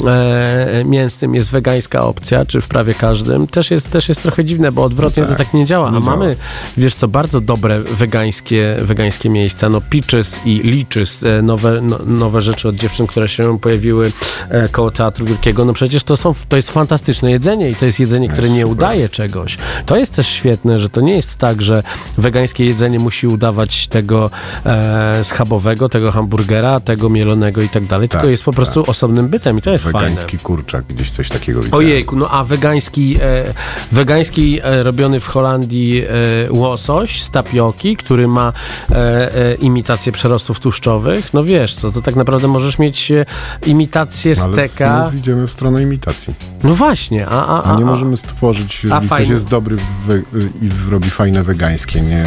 [0.08, 4.72] e, mięsnym jest wegańska opcja, czy w prawie każdym, też jest, też jest trochę dziwne,
[4.72, 6.16] bo odwrotnie No tak, to tak nie działa, nie a działa.
[6.16, 6.36] mamy,
[6.78, 12.42] wiesz co, bardzo dobre wegańskie, wegańskie miejsca, no Peaches i Liches, e, nowe, no, nowe
[12.42, 14.12] rzeczy od dziewczyn, które się pojawiły
[14.50, 18.00] e, koło Teatru Wielkiego, no przecież to są, to jest fantastyczne jedzenie i to jest
[18.00, 19.58] jedzenie, które nie udaje czegoś.
[19.86, 21.84] To jest też świetne, że to nie jest tak, że
[22.18, 24.32] wegańskie jedzenie musi udawać tego
[24.66, 29.28] e, schabowego, tego hamburgera, tego mielonego i tak dalej, tylko Tak, jest po prostu osobnym
[29.28, 30.00] bytem i to jest fajne.
[30.00, 31.86] Wegański kurczak, gdzieś coś takiego widziałem.
[31.86, 33.54] Ojejku, no a wegański, e,
[33.92, 36.08] wegański e, robiony w Holandii e,
[36.52, 38.54] łosoś z tapioki, który ma
[38.92, 43.26] e, e, imitację przerostów tłuszczowych, no wiesz co, to tak naprawdę możesz mieć e,
[43.66, 44.85] imitację Ale steka.
[44.88, 46.36] Znów idziemy w stronę imitacji.
[46.64, 50.18] No właśnie, a, a, a, A nie możemy stworzyć, jeżeli ktoś jest dobry we,
[50.62, 52.26] i robi fajne wegańskie, nie,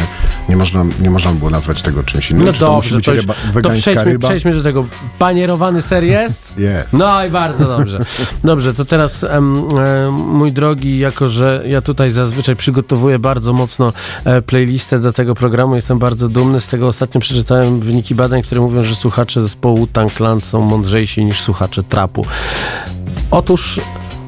[0.49, 2.45] nie, można, nie można było nazwać tego czymś innym.
[2.45, 3.25] No Czy to dobrze, być to, już,
[3.63, 4.27] to przejdźmy, ryba?
[4.27, 4.85] przejdźmy do tego.
[5.19, 6.53] Panierowany ser jest?
[6.57, 6.93] Jest.
[6.93, 8.05] No i bardzo dobrze.
[8.43, 13.93] Dobrze, to teraz em, em, mój drogi, jako że ja tutaj zazwyczaj przygotowuję bardzo mocno
[14.25, 16.87] e, playlistę do tego programu, jestem bardzo dumny z tego.
[16.87, 21.83] Ostatnio przeczytałem wyniki badań, które mówią, że słuchacze zespołu Tank Clan są mądrzejsi niż słuchacze
[21.83, 22.25] trapu.
[23.31, 23.79] Otóż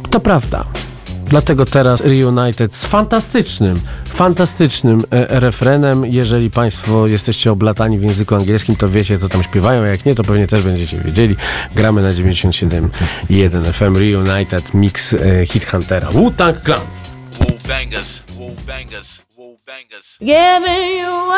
[0.09, 0.65] to prawda.
[1.31, 6.05] Dlatego teraz Reunited z fantastycznym, fantastycznym e, refrenem.
[6.05, 9.83] Jeżeli Państwo jesteście oblatani w języku angielskim, to wiecie, co tam śpiewają.
[9.83, 11.35] a Jak nie, to pewnie też będziecie wiedzieli.
[11.75, 16.11] Gramy na 97.1 FM Reunited Mix e, Hit Huntera.
[16.11, 16.81] Wu-Tang Clan.
[17.39, 20.17] Woo bangers, woo bangers, woo bangers.
[20.19, 21.31] Giving you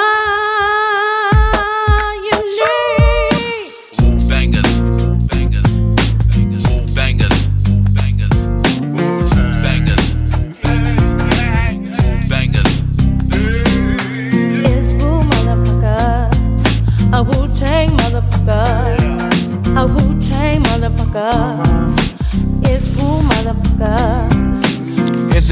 [20.83, 21.95] motherfuckers.
[22.65, 24.32] It's cool, motherfuckers.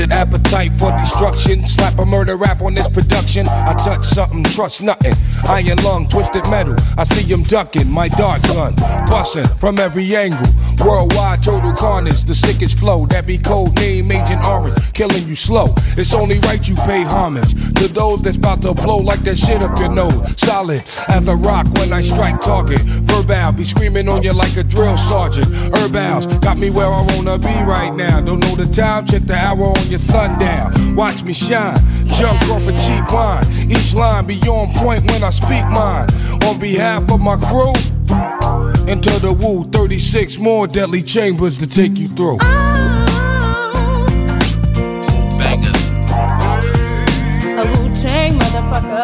[0.09, 1.67] Appetite for destruction?
[1.67, 3.47] Slap a murder rap on this production.
[3.47, 5.13] I touch something, trust nothing.
[5.47, 6.75] Iron lung, twisted metal.
[6.97, 8.73] I see him ducking, my dart gun.
[9.07, 10.47] Busting from every angle.
[10.83, 13.05] Worldwide total carnage, the sickest flow.
[13.07, 15.75] That be code name Agent Orange, killing you slow.
[15.97, 19.61] It's only right you pay homage to those that's about to blow like that shit
[19.61, 20.39] up your nose.
[20.39, 22.81] Solid as a rock when I strike target.
[22.81, 25.47] Verbal be screaming on you like a drill sergeant.
[25.75, 28.21] Herbals got me where I wanna be right now.
[28.21, 30.95] Don't know the time, check the hour on your sundown.
[30.95, 31.77] Watch me shine,
[32.08, 33.45] junk off a cheap wine.
[33.69, 36.08] Each line be on point when I speak mine.
[36.45, 37.73] On behalf of my crew,
[38.88, 42.38] enter the woo 36 more deadly chambers to take you through.
[45.38, 45.89] Bangers,
[47.60, 49.00] A Wu Tang motherfuckers.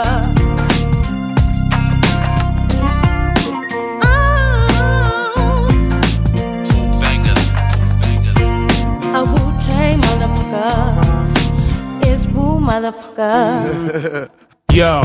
[12.67, 14.29] motherfucker.
[14.73, 15.01] yo,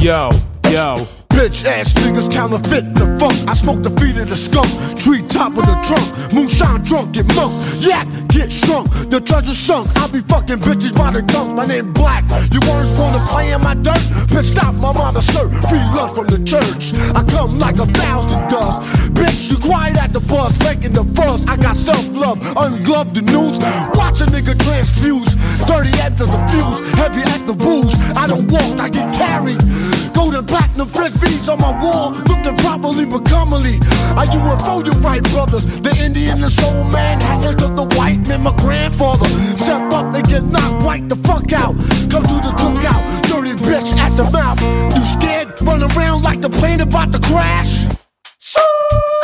[0.00, 0.30] yo,
[0.70, 1.21] yo.
[1.32, 3.34] Bitch ass niggas counterfeit the funk.
[3.48, 4.68] I smoke the feet of the skunk,
[4.98, 6.32] tree top of the trunk.
[6.32, 7.52] Moonshine drunk, get monk.
[7.80, 8.88] Yak, get shrunk.
[9.08, 9.88] The treasure sunk.
[9.96, 11.56] I be fucking bitches by the gunk.
[11.56, 12.24] My name Black.
[12.52, 14.04] You weren't wanna play in my dirt?
[14.28, 15.50] Bitch, stop my mama shirt.
[15.68, 16.92] Free lunch from the church.
[17.16, 18.82] I come like a thousand dust.
[19.16, 21.44] Bitch, you quiet at the bus, making the fuss.
[21.48, 23.58] I got self love, ungloved the news.
[23.96, 25.32] Watch a nigga transfuse.
[25.64, 27.94] 30 amps of fuse, heavy at the booze.
[28.16, 29.60] I don't walk, I get carried.
[30.12, 33.80] Golden platinum frisbees on my wall, looking properly but comely.
[34.16, 35.64] Are I UFO you right, brothers.
[35.80, 39.26] The Indian, the soul man, hanging to the white man, my grandfather.
[39.58, 41.74] Step up and get knocked right the fuck out.
[42.10, 44.60] Come to the cookout, dirty bitch at the mouth.
[44.96, 45.60] You scared?
[45.62, 47.86] Run around like the plane about to crash.
[48.42, 49.21] Bangers,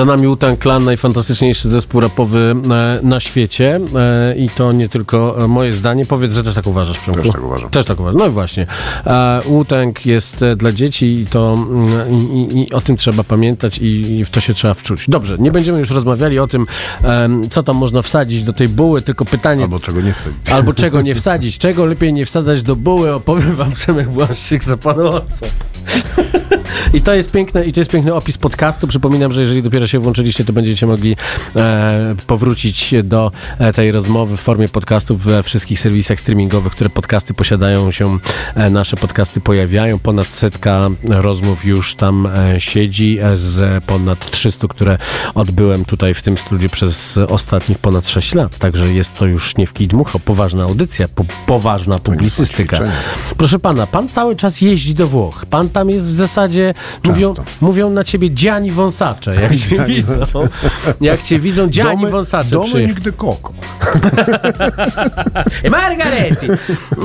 [0.00, 5.44] Za nami Wu-Tang Clan, najfantastyczniejszy zespół rapowy e, na świecie e, i to nie tylko
[5.44, 6.06] e, moje zdanie.
[6.06, 7.22] Powiedz, że też tak uważasz, Przemku.
[7.22, 7.70] Też tak uważam.
[7.70, 8.20] Też tak uważam.
[8.20, 8.66] No i właśnie.
[9.44, 14.30] Wu-Tang jest dla dzieci i to mm, i, i, o tym trzeba pamiętać i, w
[14.30, 15.04] to się trzeba wczuć.
[15.08, 16.66] Dobrze, nie będziemy już rozmawiali o tym,
[17.50, 19.62] co tam można wsadzić do tej buły, tylko pytanie...
[19.62, 20.50] Albo czego nie wsadzić.
[20.50, 21.58] Albo czego nie wsadzić.
[21.58, 25.46] Czego lepiej nie wsadzać do buły, opowiem wam Przemek Błaszczyk za panowca.
[26.94, 28.86] I to jest piękne, i to jest piękny opis podcastu.
[28.86, 31.16] Przypominam, że jeżeli dopiero się włączyliście, to będziecie mogli
[31.56, 37.34] e, powrócić do e, tej rozmowy w formie podcastów we wszystkich serwisach streamingowych, które podcasty
[37.34, 38.18] posiadają się,
[38.54, 39.98] e, nasze podcasty pojawiają.
[39.98, 44.98] Ponad setka rozmów już tam e, siedzi e, z ponad 300, które
[45.34, 48.58] odbyłem tutaj w tym studiu przez ostatnich ponad 6 lat.
[48.58, 52.78] Także jest to już nie w kij dmucho, poważna audycja, po, poważna publicystyka.
[53.36, 55.46] Proszę pana, pan cały czas jeździ do Włoch.
[55.50, 56.39] Pan tam jest w zasadzie,
[57.04, 60.48] mówią, mówią na ciebie Gianni Wąsacze, jak cię Gianni widzą.
[61.00, 62.72] Jak cię widzą, Gianni Wąsacze przyjechał.
[62.72, 63.52] Dominik de Coco.
[65.64, 66.46] E Margaretti.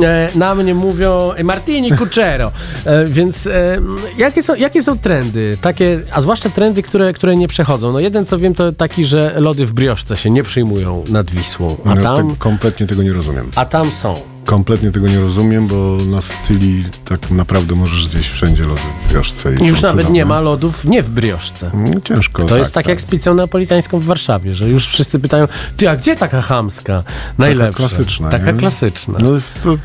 [0.04, 2.52] E, na mnie mówią e, Martini Cuccero.
[2.86, 3.78] E, więc e,
[4.18, 5.58] jakie, są, jakie są trendy?
[5.62, 7.92] Takie, a zwłaszcza trendy, które, które nie przechodzą.
[7.92, 11.78] No jeden, co wiem, to taki, że lody w brioszce się nie przyjmują nad Wisłą.
[11.86, 13.52] A Ja tam, kompletnie tego nie rozumiem.
[13.56, 14.35] a tam są.
[14.46, 19.56] Kompletnie tego nie rozumiem, bo na Sycylii tak naprawdę możesz zjeść wszędzie lody w brioszce.
[19.56, 20.10] i Już nawet cudowne.
[20.10, 21.72] nie ma lodów nie w brioszce.
[21.74, 22.44] Mm, Ciężko.
[22.46, 25.96] To jest tak jak z pizzą napolitańską w Warszawie, że już wszyscy pytają, ty, a
[25.96, 27.04] gdzie taka chamska?
[27.38, 27.66] Najlepsza.
[27.66, 28.30] Taka klasyczna.
[28.30, 28.60] Taka nie?
[28.60, 29.20] klasyczna.
[29.22, 29.78] No, jest to,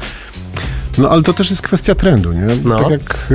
[0.98, 2.46] no ale to też jest kwestia trendu, nie?
[2.64, 2.78] No.
[2.78, 3.32] Tak jak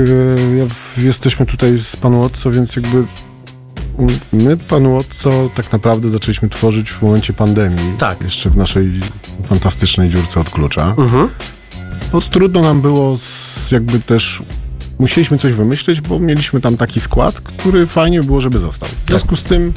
[0.58, 3.04] ja, w- jesteśmy tutaj z panu Otco, więc jakby
[4.32, 7.96] my panu Otco tak naprawdę zaczęliśmy tworzyć w momencie pandemii.
[7.98, 8.22] Tak.
[8.22, 8.92] Jeszcze w naszej
[9.48, 10.94] fantastycznej dziurce od klucza.
[10.98, 11.28] Mhm.
[12.12, 14.42] No trudno nam było z, jakby też
[14.98, 18.88] musieliśmy coś wymyślić, bo mieliśmy tam taki skład, który fajnie było, żeby został.
[19.04, 19.72] W związku z tym,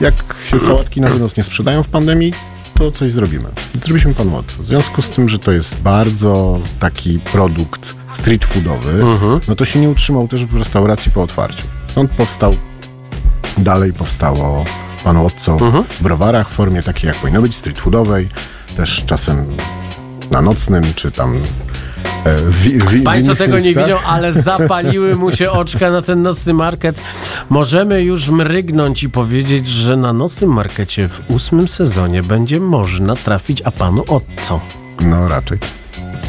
[0.00, 0.14] jak
[0.50, 2.32] się sałatki na wynos nie sprzedają w pandemii,
[2.74, 3.48] to coś zrobimy.
[3.74, 4.64] Zrobiliśmy pan Watson.
[4.64, 9.04] W związku z tym, że to jest bardzo taki produkt street foodowy,
[9.48, 11.66] no to się nie utrzymał też w restauracji po otwarciu.
[11.86, 12.54] Stąd powstał,
[13.58, 14.64] dalej powstało
[15.04, 15.58] pan Watson
[15.98, 18.28] w browarach w formie takiej, jak powinno być, street foodowej,
[18.76, 19.46] też czasem
[20.30, 21.34] na nocnym, czy tam
[22.24, 23.84] e, w, w, w Państwo tego nie miejscach.
[23.84, 27.00] widzą, ale zapaliły mu się oczka na ten nocny market.
[27.50, 33.62] Możemy już mrygnąć i powiedzieć, że na nocnym markecie w ósmym sezonie będzie można trafić,
[33.62, 34.60] a panu o co?
[35.00, 35.58] No raczej.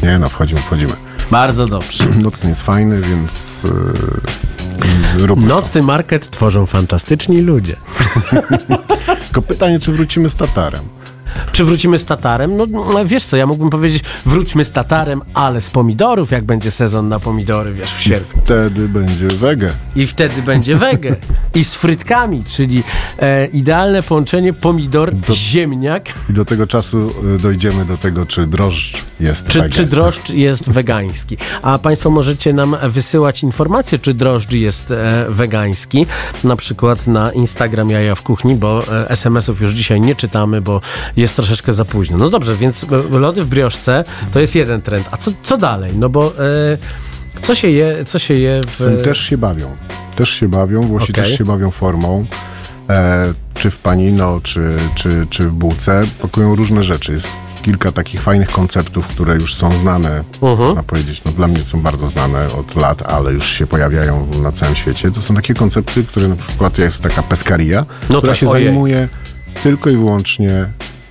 [0.02, 0.92] Nie no, wchodzimy, wchodzimy.
[1.30, 2.04] Bardzo dobrze.
[2.22, 3.70] Nocny jest fajny, więc yy,
[5.18, 5.54] róbmy to.
[5.54, 7.76] Nocny market tworzą fantastyczni ludzie.
[9.24, 10.95] Tylko pytanie, czy wrócimy z Tatarem?
[11.52, 12.56] Czy wrócimy z tatarem?
[12.56, 16.70] No no, wiesz co, ja mógłbym powiedzieć, wróćmy z tatarem, ale z pomidorów, jak będzie
[16.70, 18.42] sezon na pomidory, wiesz, w sierpniu.
[18.44, 19.72] Wtedy będzie wege.
[19.96, 21.16] I wtedy będzie wege.
[21.54, 22.82] I z frytkami, czyli
[23.18, 26.12] e, idealne połączenie pomidor-ziemniak.
[26.30, 30.70] I do tego czasu y, dojdziemy do tego, czy drożdż jest Czy, czy drożdż jest
[30.70, 31.36] wegański?
[31.62, 36.06] A Państwo możecie nam wysyłać informacje, czy drożdż jest e, wegański,
[36.44, 40.80] na przykład na Instagram Jaja w Kuchni, bo e, SMS-ów już dzisiaj nie czytamy, bo
[41.16, 42.16] jest troszeczkę za późno.
[42.16, 45.08] No dobrze, więc e, lody w brioszce to jest jeden trend.
[45.10, 45.92] A co, co dalej?
[45.96, 48.74] No bo e, co się je, co się je w...
[48.74, 49.76] Z tym też się bawią.
[50.16, 51.24] Też się bawią, Włosi Okej.
[51.24, 52.26] też się bawią formą.
[52.90, 56.04] E, czy w panino, czy, czy, czy w bułce.
[56.22, 57.12] Pakują różne rzeczy.
[57.12, 57.28] Jest
[57.62, 60.58] kilka takich fajnych konceptów, które już są znane, Mhm.
[60.68, 64.52] można powiedzieć, no dla mnie są bardzo znane od lat, ale już się pojawiają na
[64.52, 65.10] całym świecie.
[65.10, 68.66] To są takie koncepty, które na przykład jest taka peskaria, No która tak, się ojej.
[68.66, 69.08] zajmuje
[69.62, 70.66] tylko i wyłącznie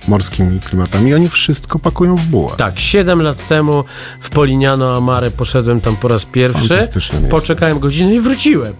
[0.08, 2.52] morskimi klimatami i oni wszystko pakują w bułę.
[2.56, 3.84] Tak, 7 lat temu
[4.20, 6.88] w Polignano Amare poszedłem tam po raz pierwszy.
[7.30, 8.74] Poczekałem godzinę i wróciłem.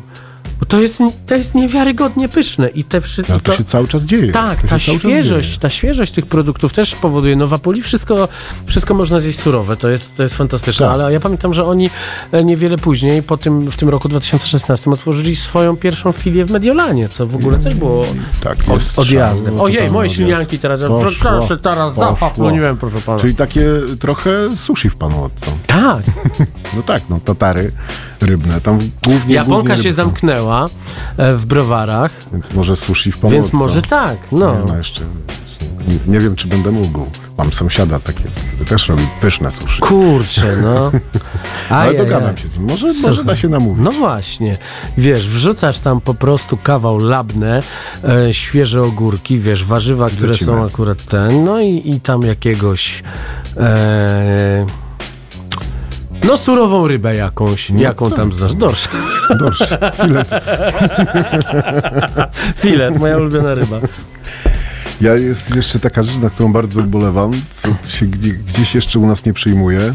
[0.60, 3.32] Bo to jest, to jest niewiarygodnie pyszne i te wszystkie.
[3.32, 4.32] Ale to się cały czas dzieje.
[4.32, 7.36] Tak, to ta świeżość, ta świeżość tych produktów też powoduje.
[7.36, 8.28] No w Apuli wszystko,
[8.66, 10.94] wszystko można zjeść surowe, to jest, to jest fantastyczne, Tak.
[10.94, 11.90] ale ja pamiętam, że oni
[12.32, 17.08] e, niewiele później, po tym, w tym roku 2016 otworzyli swoją pierwszą filię w Mediolanie,
[17.08, 18.04] co w ogóle też było
[18.42, 19.60] Tak, od, odjazdem.
[19.60, 22.14] Ojej, moje silnianki teraz, Poszło, proszę, teraz poszło.
[22.14, 23.18] zapapłoniłem, proszę pana.
[23.18, 23.64] Czyli takie
[24.00, 25.46] trochę sushi w panu odco.
[25.66, 26.04] Tak,
[26.76, 27.72] No tak, no tatary
[28.20, 28.60] rybne.
[28.60, 29.92] Tam głównie Japonka głównie się rybne.
[29.92, 30.35] zamknęła
[31.16, 34.54] e, w browarach, Więc może sushi w panu więc może tak, no.
[34.54, 35.00] Nie, no jeszcze,
[35.88, 37.06] nie, nie wiem, czy będę mógł.
[37.38, 39.80] Mam sąsiada taki, który też robi pyszne sushi.
[39.80, 40.92] Kurczę, no.
[41.76, 42.68] Ale dogadam się z nim.
[42.68, 43.84] Może, może da się namówić.
[43.84, 44.58] No właśnie,
[44.98, 47.62] wiesz, wrzucasz tam po prostu kawał labne,
[48.04, 50.46] e, świeże ogórki, wiesz, warzywa, które Lecimy.
[50.46, 53.02] są akurat ten, no i, i tam jakiegoś
[53.56, 54.66] e,
[56.26, 58.88] no surową rybę jakąś, jaką tam znasz, dorsz,
[59.38, 59.62] Dorsz,
[60.02, 60.30] filet.
[62.62, 63.80] filet, moja ulubiona ryba.
[65.00, 69.06] Ja jest jeszcze taka rzecz, na którą bardzo ubolewam, co się gdzie, gdzieś jeszcze u
[69.06, 69.94] nas nie przyjmuje,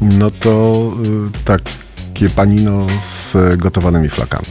[0.00, 4.46] no to y, takie panino z gotowanymi flakami.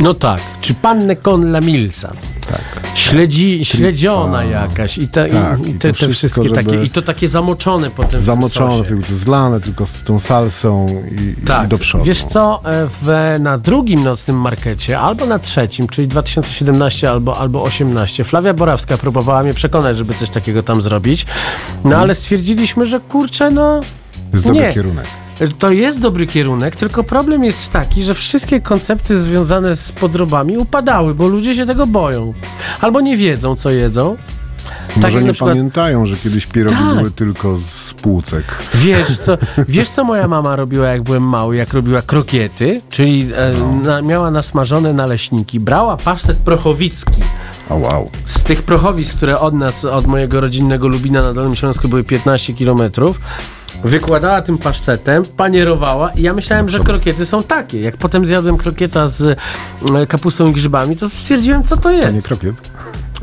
[0.00, 2.12] No tak, czy pannę con la milsa.
[2.50, 2.60] Tak.
[2.94, 6.90] Śledzi, śledziona jakaś i, te, Tak, i, i i te, te wszystko, wszystkie takie, i
[6.90, 11.68] to takie zamoczone potem Zamoczone, tylko to zlane tylko z tą salsą i, Tak, i
[11.68, 12.04] do przodu.
[12.04, 17.62] wiesz co, e, w, na drugim nocnym markecie, albo na trzecim, czyli 2017 albo, albo
[17.62, 21.26] 18, Flavia Borawska próbowała mnie przekonać, żeby coś takiego tam zrobić,
[21.84, 23.80] no ale stwierdziliśmy, że kurczę, no
[24.32, 24.72] Jest dobry nie.
[24.72, 25.06] kierunek.
[25.58, 31.14] To jest dobry kierunek, tylko problem jest taki, że wszystkie koncepty związane z podrobami upadały,
[31.14, 32.34] bo ludzie się tego boją.
[32.80, 34.16] Albo nie wiedzą, co jedzą.
[34.96, 36.96] Może jak nie przykład- pamiętają, że kiedyś pierogi Tak.
[36.96, 38.44] były tylko z półcek.
[38.74, 43.54] Wiesz co, wiesz, co moja mama robiła, jak byłem mały, jak robiła krokiety, czyli e,
[43.82, 47.22] na, miała nasmażone naleśniki, brała pasztet prochowicki.
[47.70, 48.10] O wow.
[48.24, 52.54] Z tych prochowic, które od nas, od mojego rodzinnego Lubina na Dolnym Śląsku były 15
[52.54, 53.20] kilometrów,
[53.84, 57.80] wykładała tym pasztetem, panierowała i ja myślałem, że krokiety są takie.
[57.80, 59.38] Jak potem zjadłem krokieta z
[59.94, 62.04] e, kapustą i grzybami, to stwierdziłem, co to jest.
[62.06, 62.54] To nie krokiet.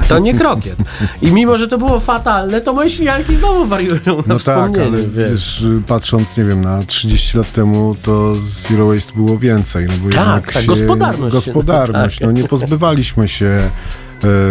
[0.07, 0.75] To nie krokiet.
[1.21, 4.91] I mimo, że to było fatalne, to moje śnianki znowu wariują na No tak, ale
[5.01, 5.31] wiesz.
[5.31, 9.85] wiesz, patrząc, nie wiem, na 30 lat temu, to Zero Waste było więcej.
[9.87, 12.15] No bo Tak, jednak tak, się, gospodarność Gospodarność.
[12.19, 12.25] tak.
[12.25, 13.69] No nie pozbywaliśmy się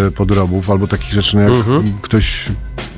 [0.07, 1.93] e, podrobów albo takich rzeczy, no jak Mhm.
[2.03, 2.49] ktoś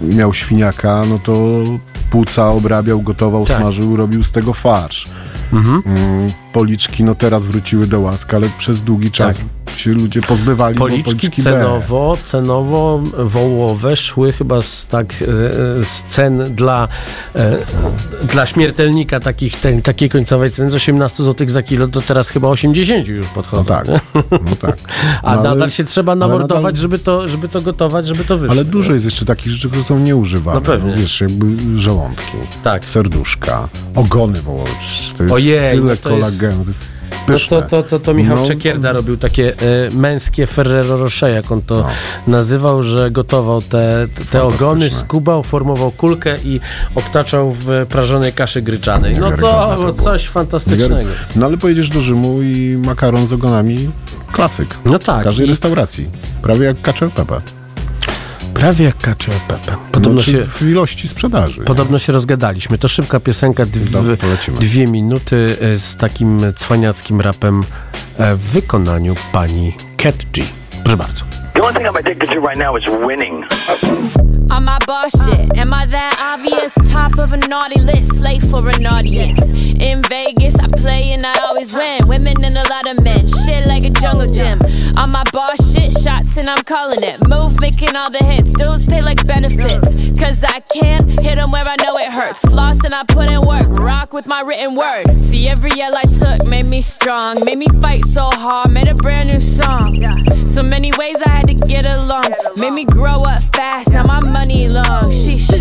[0.02, 1.64] miał świniaka, no to
[2.10, 3.58] płuca obrabiał, gotował, Tak.
[3.58, 5.08] smażył, robił z tego farsz.
[5.52, 5.82] Mhm.
[5.86, 9.40] Mm, policzki, no teraz wróciły do łask, ale przez długi czas
[9.78, 10.88] się ludzie pozbywali, Tak.
[10.88, 16.88] Policzki cenowo, cenowo wołowe szły chyba z, tak, e, e, z cen dla,
[17.34, 17.56] e,
[18.24, 22.48] dla śmiertelnika takich, te, takiej końcowej ceny z 18 zł za kilo, to teraz chyba
[22.48, 23.64] 80 już No podchodzą.
[23.64, 24.00] tak, nie?
[24.30, 24.76] no tak.
[25.22, 28.38] A No, ale- nadal się trzeba namordować, nadal- żeby, to, żeby to gotować, żeby to
[28.38, 28.52] wyszło.
[28.52, 30.54] Ale dużo jest jeszcze takich rzeczy, które są nieużywane.
[30.54, 30.94] No pewnie.
[30.94, 31.46] wiesz, jakby
[31.80, 32.84] żołądki, Tak.
[32.84, 34.70] serduszka, ogony wołowe.
[35.16, 36.70] To jest Ojej, tyle no to jest- kolagenu, to
[37.10, 37.62] jest No pyszne.
[37.62, 41.62] to, to, to, to Michał No, Czekierda robił takie e, męskie Ferrero Rocher, jak on
[41.62, 41.86] to No.
[42.26, 46.60] nazywał, że gotował te, te, ogony, skubał, formował kulkę i
[46.94, 49.16] obtaczał w prażonej kaszy gryczanej.
[49.18, 51.10] No to to coś fantastycznego.
[51.36, 53.90] No ale pojedziesz do Rzymu i makaron z ogonami,
[54.32, 54.76] klasyk.
[54.84, 56.08] No W tak, każdej i restauracji.
[56.42, 57.40] Prawie jak kacze pepe.
[58.54, 59.76] Prawie jak kacze Pepe.
[59.92, 61.60] Podobno, Znaczy, się, W ilości sprzedaży.
[61.62, 62.78] podobno się rozgadaliśmy.
[62.78, 64.58] To szybka piosenka, dw, polecimy.
[64.60, 67.64] dwie minuty e, z takim cwaniackim rapem
[68.18, 70.44] e, w wykonaniu pani Cat G.
[70.82, 71.24] Proszę bardzo.
[71.56, 73.44] The only thing I'm addicted to right now is winning.
[74.52, 76.74] On my boss shit, am I that obvious?
[76.84, 79.40] Top of a naughty list, slave for an audience.
[79.80, 82.06] In Vegas, I play and I always win.
[82.08, 84.60] Women and a lot of men, shit like a jungle gym.
[84.98, 87.26] On my boss shit, shots and I'm calling it.
[87.26, 89.96] Move, making all the hits, dudes pay like benefits.
[90.20, 92.42] Cause I can hit them where I know it hurts.
[92.42, 95.24] Floss and I put in work, rock with my written word.
[95.24, 98.94] See, every L I took made me strong, made me fight so hard, made a
[98.94, 99.96] brand new song.
[100.44, 102.24] So many ways I had to get along,
[102.58, 105.10] made me grow up fast, now my money long.
[105.10, 105.52] Sheesh.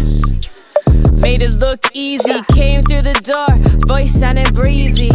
[1.22, 3.48] Made it look easy, came through the door,
[3.88, 5.10] voice sounding breezy.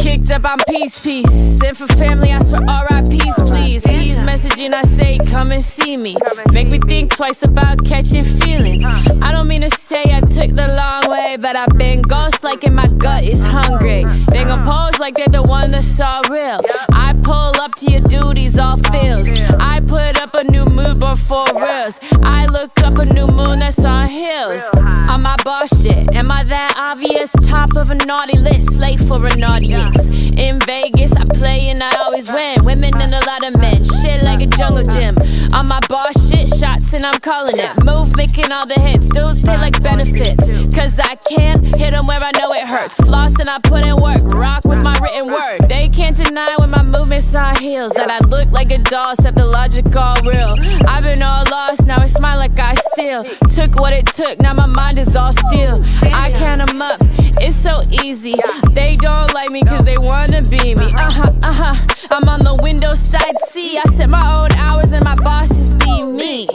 [0.00, 1.60] Kicked up, I'm peace, peace.
[1.62, 3.84] And for family, I swear RIPs, please.
[3.84, 6.16] He's messaging, I say, come and see me.
[6.52, 8.84] Make me think twice about catching feelings.
[8.86, 12.64] I don't mean to say I took the long way, but I've been ghost like
[12.64, 14.04] in my gut is hungry.
[14.30, 16.60] They gon' pose like they're the one that's all real.
[16.92, 19.30] I pull up to your duties, all feels.
[19.58, 21.98] I put up a new mood before reals.
[22.22, 24.62] I look up a new moon that's on hills.
[25.10, 27.32] On my boss shit, am I that obvious?
[27.42, 29.87] Top of a naughty list, late for an audience.
[30.36, 32.64] In Vegas, I play and I always win.
[32.64, 35.14] Women and a lot of men, shit like a jungle gym.
[35.54, 37.84] On my boss shit, shots and I'm calling it.
[37.84, 40.50] Move making all the hits, dudes pay like benefits.
[40.74, 42.96] Cause I can hit them where I know it hurts.
[42.96, 45.68] Floss and I put in work, rock with my written word.
[45.68, 49.34] They can't deny when my movements on heels that I look like a doll, set
[49.34, 50.54] the logic all real.
[50.86, 53.24] I've been all lost, now it's mine like I steal.
[53.48, 55.82] took what it took, now my mind is all steel.
[56.02, 56.98] I count them up,
[57.40, 58.34] it's so easy.
[58.72, 60.90] They don't like me cause they wanna be me.
[60.96, 61.74] Uh huh, uh huh.
[62.10, 63.78] I'm on the windows side seat.
[63.78, 66.48] I set my own hours and my bosses be me.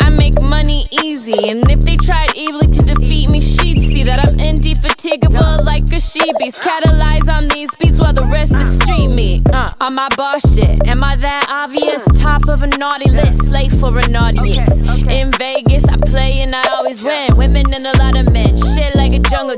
[0.00, 4.18] I make money easy, and if they tried evilly to defeat me, she'd see that
[4.26, 6.56] I'm indefatigable like a sheepies.
[6.58, 9.42] Catalyze on these beats while the rest is street me.
[9.52, 12.04] Uh, on my boss shit, am I that obvious?
[12.20, 14.80] Top of a naughty list, late for an audience.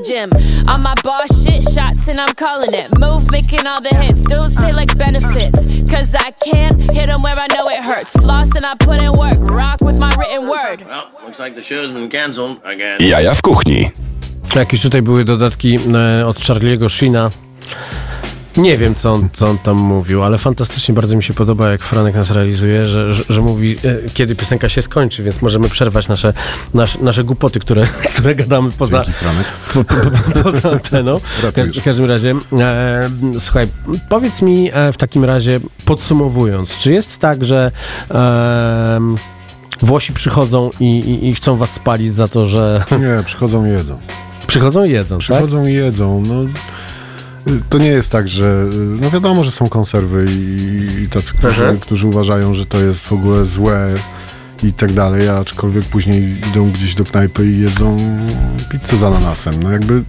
[0.03, 0.31] Gym.
[0.69, 2.99] On my boss shit, shots and I'm calling it.
[2.99, 5.67] Move making all the hits, dudes pay like benefits.
[5.91, 8.13] Cause I can hit them where I know it hurts.
[8.13, 10.87] Floss and I put in work, rock with my written word.
[10.87, 12.99] Well, looks like the show's been cancelled again.
[13.01, 13.91] Jaja w kuchni.
[14.57, 17.31] Jakieś tutaj były dodatki e, od Charlie'ego Sheena.
[18.57, 21.83] Nie wiem, co on, co on tam mówił, ale fantastycznie bardzo mi się podoba, jak
[21.83, 26.09] Franek nas realizuje, że, że, że mówi, e, kiedy piosenka się skończy, więc możemy przerwać
[26.09, 26.33] nasze,
[26.75, 29.05] nasze, nasze głupoty, które, które gadamy poza,
[29.75, 31.19] po, po, po, poza anteną.
[31.19, 33.69] W, każ- w każdym razie, e, słuchaj,
[34.09, 37.73] powiedz mi e, w takim razie, podsumowując, czy jest tak, że
[39.83, 42.85] Włosi przychodzą i, i, i chcą was spalić za to, że...
[42.91, 43.99] Nie, przychodzą i jedzą.
[44.47, 45.69] Przychodzą i jedzą, Przychodzą tak?
[45.69, 46.23] i jedzą.
[46.27, 46.35] No,
[47.69, 48.67] to nie jest tak, że.
[49.01, 51.79] No wiadomo, że są konserwy i, i tacy, którzy, Mhm.
[51.81, 53.95] którzy uważają, że to jest w ogóle złe
[54.63, 57.99] i tak dalej, aczkolwiek później idą gdzieś do knajpy i jedzą
[58.73, 59.63] pizzę z ananasem.
[59.63, 60.05] No jakby.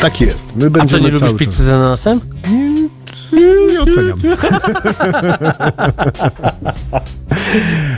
[0.00, 0.56] Tak jest.
[0.56, 2.20] My A będziemy co, nie lubisz pizzy z ananasem?
[3.72, 4.18] Nie oceniam.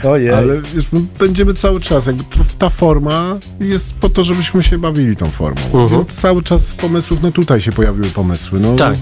[0.11, 0.29] Ojej.
[0.33, 2.23] Ale wiesz, my będziemy cały czas, jakby
[2.59, 5.61] ta forma jest po to, żebyśmy się bawili tą formą.
[5.65, 5.91] Mhm.
[5.91, 8.59] No, cały czas z pomysłów, no tutaj się pojawiły pomysły.
[8.59, 8.95] No, Tak.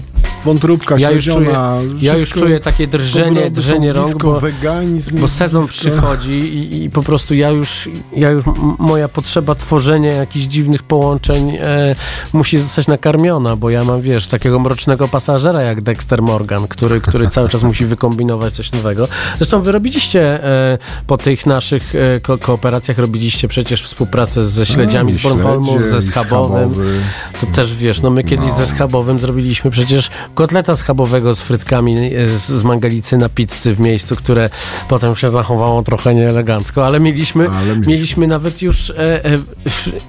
[0.44, 1.56] Wątróbka, Ja już, czuję,
[2.00, 5.80] ja już czuję takie drżenie, drżenie rąk, bo, weganizm bo sezon blisko.
[5.90, 8.44] przychodzi i, i po prostu ja już, ja już,
[8.78, 11.94] moja potrzeba tworzenia jakichś dziwnych połączeń e,
[12.32, 17.28] musi zostać nakarmiona, bo ja mam, wiesz, takiego mrocznego pasażera jak Dexter Morgan, który, który
[17.28, 19.08] cały czas musi wykombinować coś nowego.
[19.38, 25.12] Zresztą wy robiliście e, po tych naszych e, ko- kooperacjach, robiliście przecież współpracę ze śledziami
[25.12, 26.70] A, z Bornholmu, ze Schabowym.
[26.74, 27.00] schabowy.
[27.40, 32.28] To też wiesz, no my kiedyś ze schabowym zrobiliśmy przecież kotleta schabowego z frytkami e,
[32.28, 34.50] z, z mangalicy na pizzy w miejscu, które
[34.88, 37.48] potem się zachowało trochę nieelegancko, ale mieliśmy,
[37.86, 38.26] mieliśmy.
[38.26, 39.38] nawet już e, e,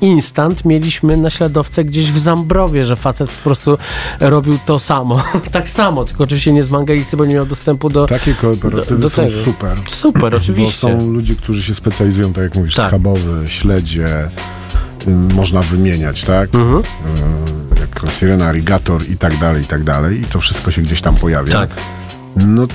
[0.01, 3.77] instant, mieliśmy naśladowcę gdzieś w Zambrowie, że facet po prostu
[4.19, 5.23] robił to samo.
[5.51, 9.01] tak samo, tylko oczywiście nie z mangalicy, bo nie miał dostępu do Takie kooperatywy do,
[9.01, 9.43] do są tego.
[9.43, 9.77] super.
[9.87, 10.87] Super, oczywiście.
[10.87, 12.87] Bo są ludzie, którzy się specjalizują, tak jak mówisz, Tak.
[12.87, 14.29] schabowy, śledzie,
[15.07, 16.55] można wymieniać, tak?
[16.55, 16.77] Mhm.
[16.77, 20.21] Y, jak sirena, alligator i tak dalej, i tak dalej.
[20.21, 21.51] I to wszystko się gdzieś tam pojawia.
[21.51, 21.69] Tak.
[22.35, 22.67] No,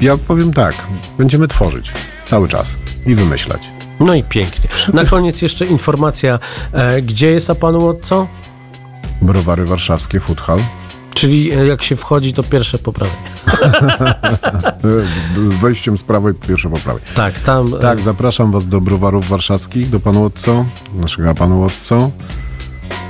[0.00, 0.74] ja powiem tak,
[1.18, 1.92] będziemy tworzyć
[2.26, 3.60] cały czas i wymyślać.
[4.00, 4.70] No i pięknie.
[4.92, 6.38] Na koniec jeszcze informacja,
[6.72, 8.26] e, gdzie jest a panu co?
[9.22, 10.60] Browary warszawskie, Food Hall.
[11.18, 13.12] Czyli e, jak się wchodzi, to pierwsze poprawy.
[14.84, 15.04] Y,
[15.62, 17.02] Wejściem z prawej, pierwsze po prawej.
[17.14, 17.72] Tak, tam...
[17.80, 20.64] Tak, zapraszam was do browarów warszawskich, do panu Otco,
[20.94, 22.10] naszego panu Otco.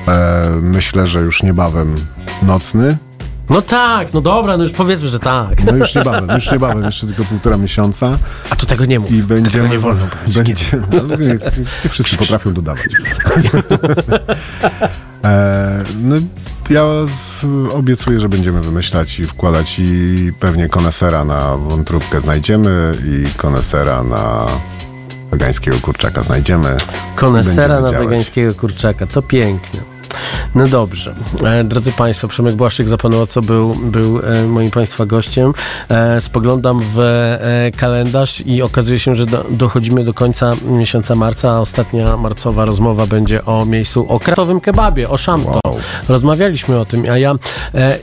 [0.09, 1.96] E, myślę, że już niebawem
[2.42, 2.98] nocny.
[3.50, 5.64] No tak, no dobra, no już powiedzmy, że tak.
[5.64, 8.18] No już niebawem, już niebawem, jeszcze tylko półtora miesiąca.
[8.50, 9.11] A to tego nie mów.
[9.11, 10.66] I będziemy, tego nie wolno Będzie,
[11.00, 11.38] ale nie,
[11.84, 12.88] nie wszyscy potrafią dodawać.
[15.25, 16.16] e, no,
[16.71, 23.35] ja z, obiecuję, że będziemy wymyślać i wkładać i pewnie konesera na wątróbkę znajdziemy i
[23.37, 24.47] konesera na
[25.31, 26.77] wegańskiego kurczaka znajdziemy.
[27.14, 28.07] Konesera na działać.
[28.07, 29.97] wegańskiego kurczaka, to piękne.
[30.55, 31.14] No dobrze.
[31.44, 35.53] E, drodzy Państwo, Przemek Błaszczyk zapanował, co był, był e, moim Państwa gościem.
[35.88, 36.99] E, spoglądam w
[37.76, 43.07] kalendarz i okazuje się, że do, dochodzimy do końca miesiąca marca, a ostatnia marcowa rozmowa
[43.07, 45.61] będzie o miejscu, o kratowym kebabie, o Szamto.
[46.09, 47.34] Rozmawialiśmy o tym, a ja,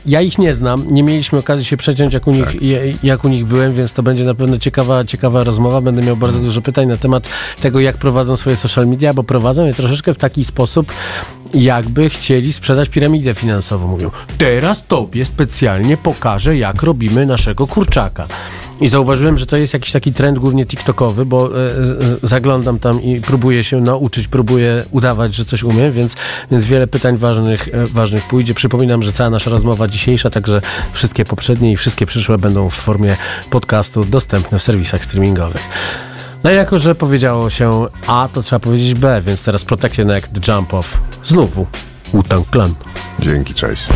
[0.05, 3.27] ja ich nie znam, nie mieliśmy okazji się przeciąć, jak u, nich, je- jak u
[3.27, 5.81] nich byłem, więc to będzie na pewno ciekawa, ciekawa rozmowa.
[5.81, 7.29] Będę miał bardzo dużo pytań na temat
[7.61, 10.91] tego, jak prowadzą swoje social media, bo prowadzą je troszeczkę w taki sposób,
[11.55, 13.87] jakby chcieli sprzedać piramidę finansową.
[13.87, 18.27] Mówią, teraz tobie specjalnie pokażę, jak robimy naszego kurczaka.
[18.81, 21.51] I zauważyłem, że to jest jakiś taki trend głównie TikTokowy, bo e,
[21.83, 26.15] z- zaglądam tam i próbuję się nauczyć, próbuję udawać, że coś umiem, więc,
[26.51, 28.53] więc wiele pytań ważnych, e, ważnych pójdzie.
[28.53, 30.61] Przypominam, że cała nasza rozmowa dzisiejsza, także
[30.93, 33.17] wszystkie poprzednie i wszystkie przyszłe będą w formie
[33.49, 35.61] podcastu dostępne w serwisach streamingowych.
[36.45, 40.27] No i jako, że powiedziało się A, to trzeba powiedzieć B, więc teraz Protected Neck,
[40.27, 40.97] The Jump Off.
[41.23, 41.67] Znowu
[42.13, 42.75] Wu-Tang Clan.
[43.19, 43.87] Dzięki, cześć.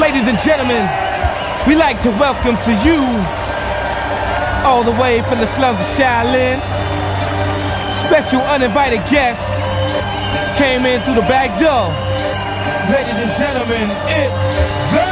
[0.00, 0.88] Ladies and gentlemen,
[1.66, 3.04] we like to welcome to you,
[4.64, 6.60] all the way from the slums of Shaolin,
[7.92, 9.64] special uninvited guests
[10.58, 11.88] came in through the back door.
[12.90, 15.09] Ladies and gentlemen, it's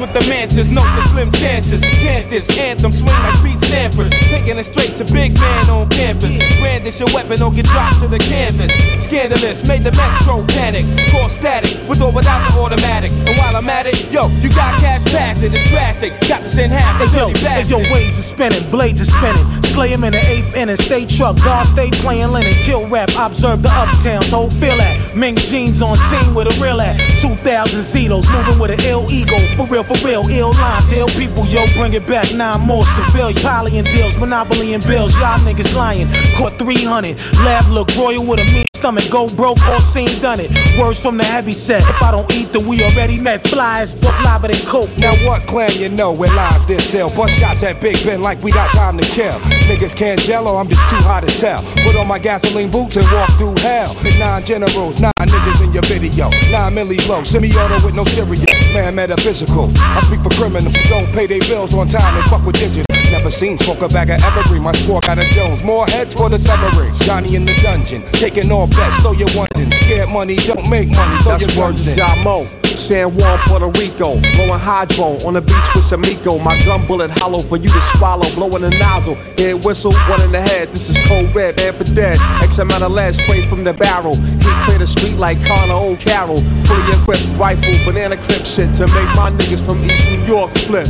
[0.00, 1.80] With the mantis, the slim chances.
[2.00, 4.10] Chant this anthem, swing like Pete Sampras.
[4.30, 6.38] Taking it straight to big man on campus.
[6.60, 8.70] Brandish your weapon or get dropped to the canvas.
[9.02, 10.86] Scandalous, made the metro panic.
[11.10, 13.10] Cause static, with or without the automatic.
[13.10, 16.12] And while I'm at it, yo, you got cash passing, it's drastic.
[16.28, 19.62] Got to send half the Hey yo, hey yo, waves are spinning, blades are spinning.
[19.64, 22.54] Slay him in the eighth inning, stay truck, God stay playing linen.
[22.62, 25.16] Kill rap, observe the uptowns, whole feel that.
[25.16, 27.00] Mink jeans on scene with a real at.
[27.20, 29.36] 2000 Zetos, moving with an ill ego.
[29.56, 32.32] For real, for real, ill lines, ill people, yo, bring it back.
[32.32, 33.42] Nine more civilian.
[33.42, 36.06] Poly and deals, monopoly and bills, y'all niggas lying.
[36.36, 39.10] Caught 300, lab look royal with a mean stomach.
[39.10, 40.50] Go broke, all seen done it.
[40.78, 41.82] Words from the heavy set.
[41.82, 43.47] If I don't eat, then we already met.
[43.48, 44.90] Flies, book live than coke.
[44.98, 47.08] Now what clan you know where lives this sell?
[47.10, 49.38] Bust shots at Big Ben like we got time to kill.
[49.68, 51.62] Niggas can't jello, I'm just too hot to tell.
[51.82, 53.94] Put on my gasoline boots and walk through hell.
[54.18, 56.28] Nine generals, nine ninjas in your video.
[56.50, 58.44] Nine milli blow, semi-auto with no cereal.
[58.74, 59.70] Man, metaphysical.
[59.76, 62.87] I speak for criminals who don't pay their bills on time and fuck with digital.
[63.10, 64.62] Never seen smoke a bag of evergreen.
[64.62, 65.62] My score got a Jones.
[65.62, 66.94] More heads for the severing.
[66.94, 68.02] Johnny in the dungeon.
[68.12, 68.96] Taking all bets.
[68.98, 69.72] Throw your ones in.
[69.72, 71.16] Scared money, don't make money.
[71.22, 72.24] Throw That's your words ones to in.
[72.24, 72.46] Mo.
[72.76, 74.20] San Juan, Puerto Rico.
[74.20, 76.42] Blowing hydro on the beach with Samico.
[76.42, 78.28] My gun bullet hollow for you to swallow.
[78.34, 79.16] Blowing a nozzle.
[79.36, 80.68] Head whistle, one in the head.
[80.68, 82.18] This is cold red, man for dead.
[82.42, 84.14] X amount of lead sprayed from the barrel.
[84.14, 86.40] He clear the street like Connor Old Carroll.
[86.66, 90.86] Fully equipped rifle, banana clip shit to make my niggas from East New York flip.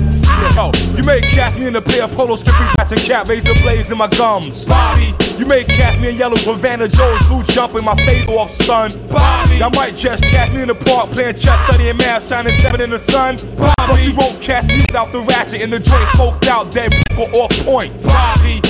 [0.54, 3.90] Yo, you may catch me in a pair polo skippy hats and cat razor blades
[3.90, 4.64] in my gums.
[4.64, 8.92] Bobby, you may catch me in yellow Havana Joe's jump in my face off stun.
[9.08, 12.80] Bobby, I might just catch me in the park playing chess, studying math, shining seven
[12.80, 13.36] in the sun.
[13.56, 16.94] Bobby, but you won't catch me without the ratchet in the joint smoked out, dead
[17.18, 18.02] or off point.
[18.02, 18.60] Bobby.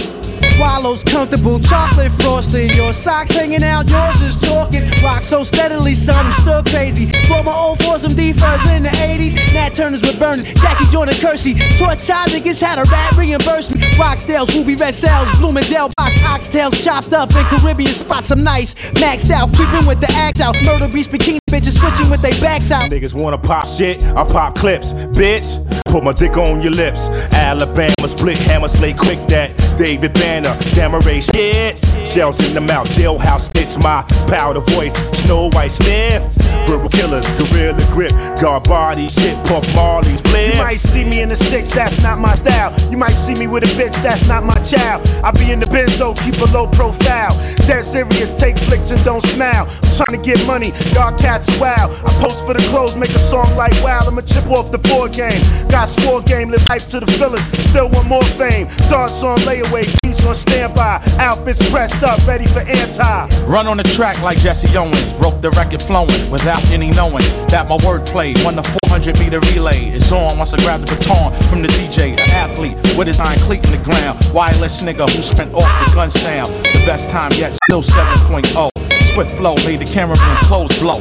[0.58, 2.74] Wallows comfortable, chocolate frosted.
[2.74, 4.57] Your socks hanging out, yours is talking.
[5.02, 7.06] Rock so steadily, son, I'm still crazy.
[7.28, 9.34] Brought my old for some D-Fuzz in the 80s.
[9.54, 11.54] Nat Turners with burners, Jackie Jordan Kersey.
[11.76, 13.87] Taught child niggas how to rap reimbursement.
[13.98, 18.30] Rockstales, Ruby Red Cells, Bloomingdale box, oxtails chopped up in Caribbean spots.
[18.30, 20.56] I'm nice, maxed out, creeping with the axe out.
[20.62, 22.90] Murder beast bikini bitches switching with their backs out.
[22.90, 25.64] Niggas wanna pop shit, I pop clips, bitch.
[25.86, 27.08] Put my dick on your lips.
[27.32, 29.50] Alabama split hammer slay quick that.
[29.78, 31.78] David Banner, Damaray shit.
[32.06, 34.94] Shells in the mouth, jailhouse stitch my powder voice.
[35.18, 36.22] Snow White sniff.
[36.68, 38.12] Verbal killers, gorilla grip.
[38.38, 40.54] Guard body shit, Puff Marley's bliss.
[40.54, 42.74] You might see me in the six, that's not my style.
[42.90, 45.06] You might see me with a bitch, that's not my child.
[45.24, 47.34] I be in the benzo, keep a low profile.
[47.66, 49.66] Dead serious, take flicks and don't smile.
[49.68, 51.92] I'm trying to get money, y'all cats wild.
[52.04, 54.00] I post for the clothes, make a song like wow.
[54.06, 55.40] I'ma chip off the board game.
[55.68, 57.42] Got swore game, live life to the fillers.
[57.68, 58.68] Still want more fame.
[58.88, 61.02] Darts on layaway, beats on standby.
[61.18, 63.28] Outfits pressed up, ready for anti.
[63.46, 67.68] Run on the track like Jesse Owens, broke the record flowing without any knowing that
[67.68, 69.90] my wordplay won the 400 meter relay.
[69.90, 73.38] It's on once I grab the baton from the DJ, an athlete with his iron
[73.40, 74.18] cleat in the ground.
[74.32, 76.54] Wireless nigga who spent off the gun sound.
[76.64, 78.70] The best time yet, still 7.0.
[79.12, 81.00] Swift flow made the cameraman clothes blow.